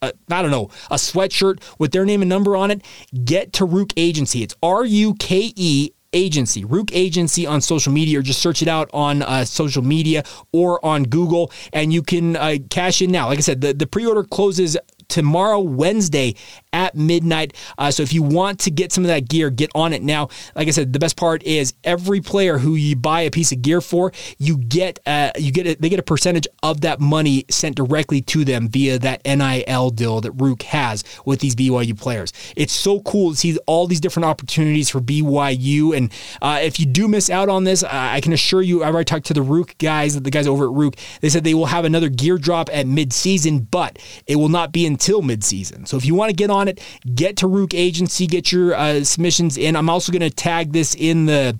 don't 0.00 0.50
know, 0.50 0.70
a 0.90 0.94
sweatshirt 0.94 1.62
with 1.78 1.92
their 1.92 2.06
name 2.06 2.22
and 2.22 2.28
number 2.30 2.56
on 2.56 2.70
it, 2.70 2.80
get 3.24 3.52
to 3.54 3.66
Ruke 3.66 3.92
Agency. 3.98 4.42
It's 4.42 4.56
R 4.62 4.86
U 4.86 5.14
K 5.16 5.52
E 5.54 5.90
Agency, 6.14 6.64
Ruke 6.64 6.90
Agency 6.94 7.46
on 7.46 7.60
social 7.60 7.92
media, 7.92 8.18
or 8.18 8.22
just 8.22 8.40
search 8.40 8.62
it 8.62 8.68
out 8.68 8.88
on 8.94 9.22
uh, 9.22 9.44
social 9.44 9.82
media 9.82 10.22
or 10.52 10.82
on 10.84 11.04
Google, 11.04 11.52
and 11.72 11.92
you 11.92 12.02
can 12.02 12.36
uh, 12.36 12.56
cash 12.70 13.02
in 13.02 13.10
now. 13.10 13.26
Like 13.26 13.38
I 13.38 13.42
said, 13.42 13.60
the, 13.60 13.74
the 13.74 13.86
pre 13.86 14.06
order 14.06 14.24
closes 14.24 14.76
tomorrow, 15.08 15.58
Wednesday 15.58 16.34
at 16.72 16.94
midnight. 16.94 17.54
Uh, 17.78 17.90
so 17.90 18.02
if 18.02 18.12
you 18.12 18.22
want 18.22 18.60
to 18.60 18.70
get 18.70 18.92
some 18.92 19.04
of 19.04 19.08
that 19.08 19.28
gear, 19.28 19.50
get 19.50 19.70
on 19.74 19.92
it 19.92 20.02
now. 20.02 20.28
Like 20.54 20.68
I 20.68 20.70
said, 20.70 20.92
the 20.92 20.98
best 20.98 21.16
part 21.16 21.42
is 21.42 21.74
every 21.82 22.20
player 22.20 22.58
who 22.58 22.74
you 22.74 22.94
buy 22.94 23.22
a 23.22 23.30
piece 23.30 23.52
of 23.52 23.62
gear 23.62 23.80
for, 23.80 24.12
you 24.38 24.58
get 24.58 25.00
uh, 25.06 25.32
you 25.38 25.50
get 25.50 25.66
a, 25.66 25.74
they 25.76 25.88
get 25.88 25.98
a 25.98 26.02
percentage 26.02 26.46
of 26.62 26.82
that 26.82 27.00
money 27.00 27.44
sent 27.50 27.76
directly 27.76 28.20
to 28.22 28.44
them 28.44 28.68
via 28.68 28.98
that 28.98 29.22
NIL 29.24 29.90
deal 29.90 30.20
that 30.20 30.32
Ruke 30.32 30.62
has 30.62 31.04
with 31.24 31.40
these 31.40 31.54
BYU 31.54 31.98
players. 31.98 32.32
It's 32.56 32.72
so 32.72 33.00
cool 33.00 33.30
to 33.30 33.36
see 33.36 33.58
all 33.66 33.86
these 33.86 34.00
different 34.00 34.26
opportunities 34.26 34.90
for 34.90 35.00
BYU. 35.00 35.96
And 35.96 36.12
uh, 36.42 36.60
if 36.62 36.78
you 36.78 36.86
do 36.86 37.08
miss 37.08 37.30
out 37.30 37.48
on 37.48 37.64
this, 37.64 37.82
I 37.82 38.20
can 38.20 38.32
assure 38.32 38.62
you, 38.62 38.84
I've 38.84 38.94
already 38.94 39.06
talked 39.06 39.26
to 39.26 39.34
the 39.34 39.42
Ruke 39.42 39.78
guys, 39.78 40.20
the 40.20 40.30
guys 40.30 40.46
over 40.46 40.64
at 40.64 40.70
Ruke. 40.70 40.98
They 41.20 41.28
said 41.28 41.44
they 41.44 41.54
will 41.54 41.66
have 41.66 41.84
another 41.84 42.08
gear 42.08 42.38
drop 42.38 42.68
at 42.72 42.86
mid-season, 42.86 43.60
but 43.60 43.98
it 44.26 44.36
will 44.36 44.48
not 44.48 44.72
be 44.72 44.86
until 44.98 45.22
mid-season. 45.22 45.86
So 45.86 45.96
if 45.96 46.04
you 46.04 46.16
want 46.16 46.30
to 46.30 46.34
get 46.34 46.50
on 46.50 46.66
it, 46.66 46.80
get 47.14 47.36
to 47.36 47.46
Ruke 47.46 47.72
Agency, 47.72 48.26
get 48.26 48.50
your 48.50 48.74
uh, 48.74 49.04
submissions 49.04 49.56
in. 49.56 49.76
I'm 49.76 49.88
also 49.88 50.10
going 50.10 50.28
to 50.28 50.30
tag 50.30 50.72
this 50.72 50.96
in 50.96 51.26
the 51.26 51.56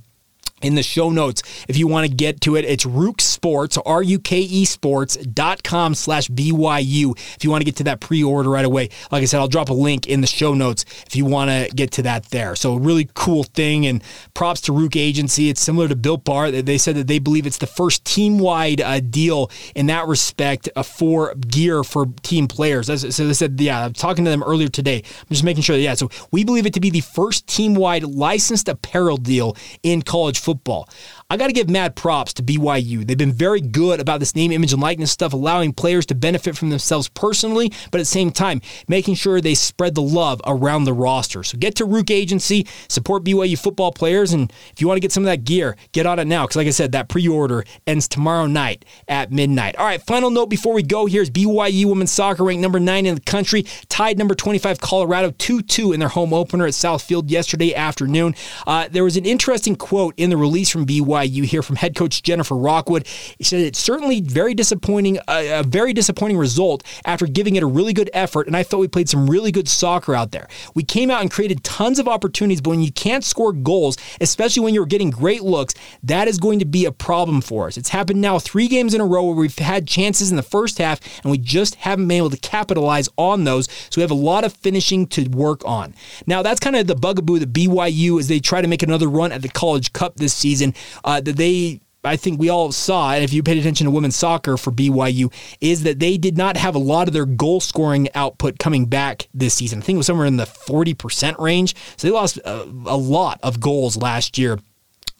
in 0.62 0.75
the 0.75 0.83
show 0.83 1.11
notes 1.11 1.42
if 1.68 1.77
you 1.77 1.87
want 1.87 2.09
to 2.09 2.14
get 2.14 2.40
to 2.42 2.57
it. 2.57 2.64
It's 2.64 2.85
Ruke 2.85 3.21
Sports, 3.21 3.79
R-U-K-E 3.85 4.64
sports.com 4.64 5.94
slash 5.94 6.29
BYU 6.29 7.18
if 7.37 7.44
you 7.44 7.51
want 7.51 7.61
to 7.61 7.64
get 7.64 7.77
to 7.77 7.85
that 7.85 8.01
pre-order 8.01 8.51
right 8.51 8.64
away. 8.64 8.88
Like 9.11 9.23
I 9.23 9.27
said, 9.27 9.40
I'll 9.40 9.49
drop 9.49 9.68
a 9.68 9.75
link 9.75 10.07
in 10.07 10.21
the 10.21 10.27
show 10.27 10.55
notes 10.55 10.85
if 11.07 11.16
you 11.16 11.25
want 11.25 11.51
to 11.51 11.75
get 11.75 11.92
to 11.92 12.03
that 12.03 12.27
there. 12.27 12.55
So 12.57 12.77
really 12.77 13.09
cool 13.14 13.44
thing 13.44 13.87
and 13.87 14.03
props 14.35 14.61
to 14.62 14.73
Ruke 14.73 14.97
Agency. 14.97 15.49
It's 15.49 15.61
similar 15.61 15.88
to 15.88 15.97
Built 15.97 16.25
Bar. 16.25 16.51
They 16.51 16.79
said 16.79 16.97
that 16.97 17.07
they 17.07 17.18
believe 17.18 17.47
it's 17.47 17.59
the 17.59 17.66
first 17.66 18.05
team-wide 18.05 18.81
uh, 18.81 19.01
deal 19.01 19.51
in 19.75 19.87
that 19.87 20.07
respect 20.07 20.68
uh, 20.75 20.83
for 20.83 21.35
gear 21.35 21.85
for 21.85 22.07
team 22.23 22.49
players. 22.49 22.87
So 22.87 23.27
they 23.27 23.33
said, 23.33 23.61
yeah, 23.61 23.85
I'm 23.85 23.92
talking 23.92 24.25
to 24.25 24.31
them 24.31 24.42
earlier 24.42 24.68
today. 24.68 25.03
I'm 25.05 25.29
just 25.29 25.44
making 25.44 25.62
sure 25.62 25.77
that, 25.77 25.83
yeah, 25.83 25.94
so 25.94 26.11
we 26.31 26.44
believe 26.44 26.66
it 26.66 26.75
to 26.75 26.81
be 26.81 26.90
the 26.90 27.01
first 27.01 27.47
team-wide 27.47 28.05
licensed 28.05 28.68
apparel 28.68 29.16
deal 29.16 29.57
in 29.83 30.03
college 30.03 30.38
football 30.38 30.48
football. 30.49 30.89
I 31.31 31.37
got 31.37 31.49
to 31.49 31.53
give 31.53 31.69
mad 31.69 31.95
props 31.95 32.33
to 32.35 32.43
BYU. 32.43 33.07
They've 33.07 33.19
been 33.19 33.35
very 33.35 33.61
good 33.61 34.01
about 34.01 34.19
this 34.19 34.35
name, 34.35 34.51
image, 34.51 34.73
and 34.73 34.81
likeness 34.81 35.12
stuff, 35.12 35.35
allowing 35.35 35.75
players 35.75 36.07
to 36.07 36.14
benefit 36.14 36.57
from 36.57 36.71
themselves 36.71 37.11
personally, 37.11 37.71
but 37.91 37.99
at 37.99 38.01
the 38.01 38.07
same 38.07 38.31
time, 38.31 38.62
making 38.88 39.14
sure 39.14 39.38
they 39.38 39.55
spread 39.55 39.95
the 39.95 40.01
love 40.01 40.41
around 40.47 40.85
the 40.85 40.95
roster. 40.95 41.45
So 41.45 41.59
get 41.59 41.75
to 41.75 41.85
Ruke 41.85 42.11
Agency, 42.11 42.67
support 42.88 43.25
BYU 43.25 43.59
football 43.59 43.93
players, 43.93 44.33
and 44.33 44.51
if 44.73 44.81
you 44.81 44.88
want 44.88 44.97
to 44.97 45.03
get 45.03 45.12
some 45.12 45.23
of 45.23 45.27
that 45.27 45.45
gear, 45.45 45.77
get 45.93 46.07
on 46.07 46.19
it 46.19 46.25
now. 46.25 46.47
Because, 46.47 46.57
like 46.57 46.67
I 46.67 46.71
said, 46.71 46.93
that 46.93 47.11
pre 47.11 47.29
order 47.29 47.62
ends 47.87 48.09
tomorrow 48.09 48.47
night 48.47 48.87
at 49.07 49.31
midnight. 49.31 49.77
All 49.77 49.85
right, 49.85 50.01
final 50.01 50.31
note 50.31 50.47
before 50.47 50.73
we 50.73 50.83
go 50.83 51.05
here's 51.05 51.29
BYU 51.29 51.85
women's 51.91 52.11
soccer 52.11 52.43
ranked 52.43 52.62
number 52.62 52.81
nine 52.81 53.05
in 53.05 53.17
the 53.17 53.21
country, 53.21 53.67
tied 53.91 54.17
number 54.17 54.35
25 54.35 54.81
Colorado 54.81 55.31
2 55.37 55.61
2 55.61 55.93
in 55.93 56.01
their 56.01 56.09
home 56.09 56.33
opener 56.33 56.64
at 56.64 56.73
Southfield 56.73 57.31
yesterday 57.31 57.75
afternoon. 57.75 58.35
Uh, 58.67 58.88
there 58.91 59.05
was 59.05 59.19
an 59.19 59.27
interesting 59.27 59.77
quote 59.77 60.14
in 60.17 60.31
the 60.31 60.37
release 60.38 60.71
from 60.71 60.87
BYU. 60.87 61.17
You 61.22 61.44
hear 61.44 61.62
from 61.62 61.76
head 61.76 61.94
coach 61.94 62.22
Jennifer 62.22 62.57
Rockwood. 62.57 63.07
He 63.38 63.44
said 63.44 63.61
it's 63.61 63.78
certainly 63.78 64.20
very 64.20 64.54
disappointing, 64.54 65.18
a, 65.28 65.61
a 65.61 65.62
very 65.62 65.92
disappointing 65.92 66.38
result 66.38 66.83
after 67.04 67.26
giving 67.26 67.57
it 67.57 67.62
a 67.62 67.66
really 67.66 67.92
good 67.92 68.11
effort. 68.12 68.46
And 68.46 68.57
I 68.57 68.62
felt 68.62 68.81
we 68.81 68.88
played 68.88 69.09
some 69.09 69.28
really 69.28 69.52
good 69.52 69.68
soccer 69.68 70.14
out 70.14 70.33
there. 70.33 70.48
We 70.74 70.83
came 70.83 71.11
out 71.11 71.20
and 71.20 71.31
created 71.31 71.64
tons 71.64 71.98
of 71.98 72.09
opportunities, 72.09 72.61
but 72.61 72.70
when 72.70 72.83
you 72.83 72.92
can't 72.92 73.24
score 73.24 73.52
goals, 73.52 73.96
especially 74.20 74.62
when 74.62 74.74
you're 74.74 74.87
getting 74.87 75.11
great 75.11 75.42
looks, 75.42 75.74
that 76.02 76.28
is 76.28 76.38
going 76.38 76.59
to 76.59 76.64
be 76.64 76.85
a 76.85 76.92
problem 76.92 77.40
for 77.40 77.66
us. 77.66 77.76
It's 77.76 77.90
happened 77.90 78.20
now 78.20 78.38
three 78.38 78.68
games 78.68 78.94
in 78.94 79.00
a 79.00 79.07
row 79.07 79.24
where 79.24 79.37
we've 79.37 79.59
had 79.59 79.87
chances 79.87 80.31
in 80.31 80.37
the 80.37 80.42
first 80.42 80.78
half 80.78 81.00
and 81.22 81.31
we 81.31 81.38
just 81.38 81.76
haven't 81.76 82.09
been 82.09 82.18
able 82.18 82.31
to 82.31 82.38
capitalize 82.38 83.09
on 83.16 83.44
those. 83.44 83.66
So 83.90 83.98
we 83.98 84.02
have 84.02 84.11
a 84.11 84.14
lot 84.14 84.44
of 84.44 84.52
finishing 84.52 85.07
to 85.09 85.28
work 85.28 85.64
on. 85.64 85.94
Now, 86.26 86.42
that's 86.42 86.61
kind 86.61 86.76
of 86.76 86.87
the 86.87 86.94
bugaboo 86.94 87.38
that 87.40 87.52
BYU 87.52 88.18
as 88.18 88.28
they 88.28 88.40
try 88.40 88.61
to 88.61 88.68
make 88.68 88.83
another 88.83 89.09
run 89.09 89.33
at 89.33 89.42
the 89.42 89.48
College 89.48 89.92
Cup 89.92 90.16
this 90.16 90.35
season. 90.35 90.74
Uh, 91.09 91.23
that 91.23 91.37
they 91.38 91.81
I 92.05 92.16
think 92.16 92.38
we 92.38 92.49
all 92.49 92.71
saw, 92.71 93.12
and 93.12 93.25
if 93.25 93.33
you 93.33 93.42
paid 93.42 93.59
attention 93.59 93.87
to 93.87 93.90
women's 93.90 94.14
soccer 94.14 94.57
for 94.57 94.71
BYU, 94.71 95.33
is 95.61 95.83
that 95.83 95.99
they 95.99 96.16
did 96.16 96.37
not 96.37 96.57
have 96.57 96.75
a 96.75 96.79
lot 96.79 97.09
of 97.09 97.14
their 97.14 97.27
goal 97.27 97.61
scoring 97.61 98.09
output 98.14 98.59
coming 98.59 98.87
back 98.87 99.29
this 99.35 99.55
season. 99.55 99.81
I 99.81 99.83
think 99.83 99.97
it 99.97 99.99
was 99.99 100.07
somewhere 100.07 100.27
in 100.27 100.37
the 100.37 100.44
40% 100.44 101.38
range. 101.38 101.75
So 101.97 102.07
they 102.07 102.12
lost 102.12 102.37
a, 102.38 102.62
a 102.62 102.97
lot 102.97 103.40
of 103.42 103.59
goals 103.59 103.97
last 103.97 104.38
year 104.38 104.59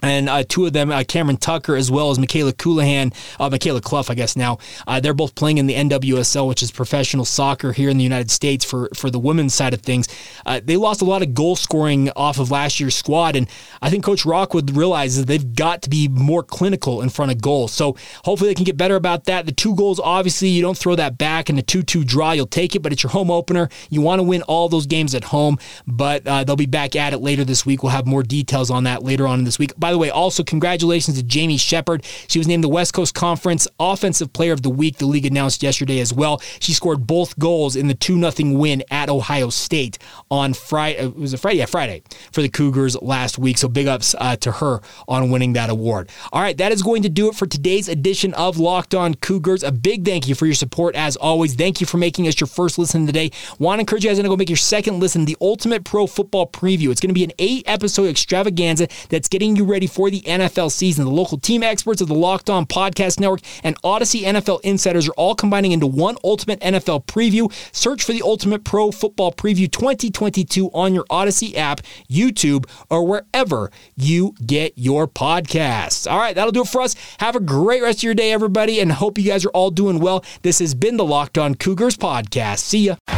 and 0.03 0.29
uh, 0.29 0.45
two 0.49 0.67
of 0.67 0.73
them, 0.73 0.91
uh, 0.91 1.03
Cameron 1.07 1.37
Tucker 1.37 1.77
as 1.77 1.91
well 1.91 2.11
as 2.11 2.19
Michaela 2.19 2.53
Colohan, 2.53 3.15
uh, 3.41 3.51
Michaela 3.51 3.81
Clough, 3.81 4.05
I 4.09 4.15
guess 4.15 4.37
now, 4.37 4.59
uh, 4.87 5.01
they're 5.01 5.15
both 5.15 5.35
playing 5.35 5.59
in 5.59 5.67
the 5.67 5.75
NWSL, 5.75 6.47
which 6.49 6.63
is 6.63 6.71
professional 6.71 7.25
soccer 7.25 7.73
here 7.73 7.91
in 7.91 7.99
the 7.99 8.05
United 8.05 8.31
States 8.31 8.65
for, 8.65 8.89
for 8.95 9.11
the 9.11 9.19
women's 9.19 9.55
side 9.55 9.75
of 9.75 9.83
things. 9.83 10.09
Uh, 10.47 10.61
they 10.63 10.77
lost 10.77 11.03
a 11.03 11.05
lot 11.05 11.23
of 11.23 11.35
goal 11.35 11.57
scoring 11.57 12.11
off 12.17 12.39
of 12.39 12.51
last 12.51 12.79
year's 12.79 12.95
squad, 12.95 13.35
and 13.35 13.49
I 13.83 13.91
think 13.91 14.05
Coach 14.05 14.25
Rockwood 14.25 14.77
realizes 14.77 15.25
they've 15.25 15.55
got 15.55 15.83
to 15.83 15.91
be 15.91 16.09
more 16.09 16.43
clinical 16.43 17.03
in 17.03 17.09
front 17.09 17.33
of 17.33 17.41
goals. 17.41 17.73
So 17.73 17.97
hopefully 18.25 18.51
they 18.51 18.55
can 18.55 18.65
get 18.65 18.77
better 18.77 18.97
about 18.97 19.25
that. 19.25 19.47
The 19.47 19.53
two 19.53 19.75
goals, 19.75 19.99
obviously, 19.99 20.49
you 20.49 20.63
don't 20.63 20.79
throw 20.79 20.95
that 20.95 21.19
back 21.19 21.51
in 21.51 21.59
a 21.59 21.63
2 21.63 21.83
2 21.83 22.05
draw. 22.05 22.33
You'll 22.33 22.47
take 22.47 22.75
it, 22.77 22.83
but 22.83 22.93
it's 22.93 23.03
your 23.03 23.11
home 23.11 23.31
opener. 23.31 23.69
You 23.91 24.01
want 24.01 24.21
to 24.21 24.23
win 24.23 24.43
all 24.43 24.69
those 24.69 24.87
games 24.87 25.15
at 25.15 25.25
home, 25.25 25.59
but 25.87 26.27
uh, 26.27 26.45
they'll 26.45 26.57
be 26.57 26.67
back 26.67 26.95
at 26.97 27.13
it 27.13 27.19
later 27.19 27.45
this 27.45 27.67
week. 27.67 27.83
We'll 27.83 27.93
have 27.93 28.07
more 28.07 28.23
details 28.23 28.71
on 28.71 28.85
that 28.85 29.03
later 29.03 29.27
on 29.27 29.41
in 29.41 29.45
this 29.45 29.59
week. 29.59 29.73
By 29.77 29.88
the 29.93 29.99
way, 29.99 30.11
also 30.11 30.43
congratulations 30.43 31.17
to 31.17 31.23
Jamie 31.23 31.57
Shepard. 31.57 32.05
She 32.29 32.39
was 32.39 32.49
named 32.49 32.65
the 32.65 32.69
West 32.69 32.95
Coast 32.95 33.15
Conference 33.15 33.69
Offensive 33.79 34.33
Player 34.33 34.53
of 34.53 34.63
the 34.63 34.71
Week. 34.71 34.99
The 34.99 35.07
league 35.07 35.27
announced 35.27 35.63
yesterday 35.63 36.01
as 36.01 36.13
well. 36.13 36.41
She 36.61 36.73
scored 36.73 37.07
both 37.07 37.39
goals 37.39 37.77
in 37.77 37.89
the 37.89 37.95
2 37.95 38.31
0 38.31 38.59
win 38.59 38.83
at 38.91 39.09
Ohio 39.09 39.51
State 39.51 39.99
on 40.31 40.55
Friday. 40.55 40.99
Uh, 40.99 41.09
it 41.09 41.17
was 41.17 41.33
a 41.33 41.39
Friday, 41.39 41.59
yeah, 41.59 41.67
Friday 41.67 42.03
for 42.33 42.43
the 42.43 42.49
Cougars 42.49 43.01
last 43.01 43.39
week. 43.39 43.59
So 43.59 43.69
big 43.69 43.87
ups 43.87 44.15
uh, 44.19 44.37
to 44.37 44.53
her 44.53 44.81
on 45.07 45.31
winning 45.31 45.55
that 45.55 45.71
award. 45.71 46.11
All 46.33 46.43
right, 46.43 46.57
that 46.59 46.73
is 46.73 46.83
going 46.83 47.03
to 47.03 47.09
do 47.09 47.29
it 47.29 47.35
for 47.35 47.47
today's 47.47 47.89
edition 47.89 48.35
of 48.35 48.59
Locked 48.59 48.95
On 48.95 49.15
Cougars. 49.15 49.63
A 49.63 49.73
big 49.73 50.05
thank 50.05 50.29
you 50.29 50.35
for 50.35 50.47
your 50.47 50.55
support 50.55 50.95
as 50.97 51.17
always. 51.17 51.55
Thank 51.55 51.81
you 51.81 51.87
for 51.87 51.99
making 51.99 52.27
us 52.29 52.41
your 52.41 52.49
first 52.49 52.79
listen 52.79 53.07
today. 53.07 53.31
Want 53.59 53.79
to 53.79 53.81
encourage 53.81 54.05
you 54.05 54.11
guys 54.11 54.19
to 54.19 54.29
go 54.29 54.37
make 54.37 54.51
your 54.51 54.57
second 54.57 55.01
listen, 55.01 55.25
the 55.25 55.37
Ultimate 55.41 55.85
Pro 55.85 56.07
Football 56.07 56.49
Preview. 56.49 56.91
It's 56.91 57.01
going 57.01 57.11
to 57.11 57.15
be 57.15 57.25
an 57.25 57.33
eight 57.39 57.65
episode 57.67 58.09
extravaganza 58.09 58.89
that's 59.09 59.29
getting 59.29 59.57
you 59.57 59.65
ready 59.65 59.78
for 59.87 60.11
the 60.11 60.21
NFL 60.23 60.71
season. 60.71 61.05
The 61.05 61.11
local 61.11 61.39
team 61.39 61.63
experts 61.63 62.01
of 62.01 62.09
the 62.09 62.15
Locked 62.15 62.51
On 62.51 62.67
Podcast 62.67 63.21
Network 63.21 63.41
and 63.63 63.81
Audacy 63.83 64.23
NFL 64.23 64.61
Insiders 64.63 65.09
are 65.09 65.13
all 65.13 65.35
combining 65.35 65.73
into 65.73 65.87
one 65.87 66.17
Ultimate 66.25 66.61
NFL 66.61 67.07
Preview. 67.07 67.53
Search 67.75 68.03
for 68.03 68.13
the 68.13 68.23
Ultimate 68.23 68.65
Pro 68.65 68.91
Football 68.91 69.33
Preview 69.33 69.71
2022 69.71 70.71
on 70.73 70.95
your 70.95 71.05
Audacy 71.05 71.55
app, 71.57 71.81
YouTube, 72.11 72.69
or 72.91 73.07
wherever 73.07 73.71
you 73.97 74.35
get 74.45 74.73
your 74.77 75.07
podcasts. 75.07 76.11
All 76.11 76.19
right, 76.19 76.35
that'll 76.35 76.53
do 76.53 76.63
it 76.63 76.69
for 76.69 76.81
us. 76.81 76.95
Have 77.21 77.37
a 77.37 77.41
great 77.41 77.83
rest 77.83 78.01
of 78.01 78.05
your 78.05 78.15
day, 78.15 78.33
everybody, 78.33 78.81
and 78.81 78.93
hope 78.93 79.19
you 79.19 79.25
guys 79.25 79.45
are 79.45 79.51
all 79.51 79.71
doing 79.71 80.01
well. 80.01 80.25
This 80.43 80.59
has 80.59 80.75
been 80.75 80.97
the 80.97 81.05
Locked 81.05 81.39
On 81.39 81.55
Cougars 81.55 81.97
podcast. 81.97 82.59
See 82.61 82.87
ya. 82.87 83.18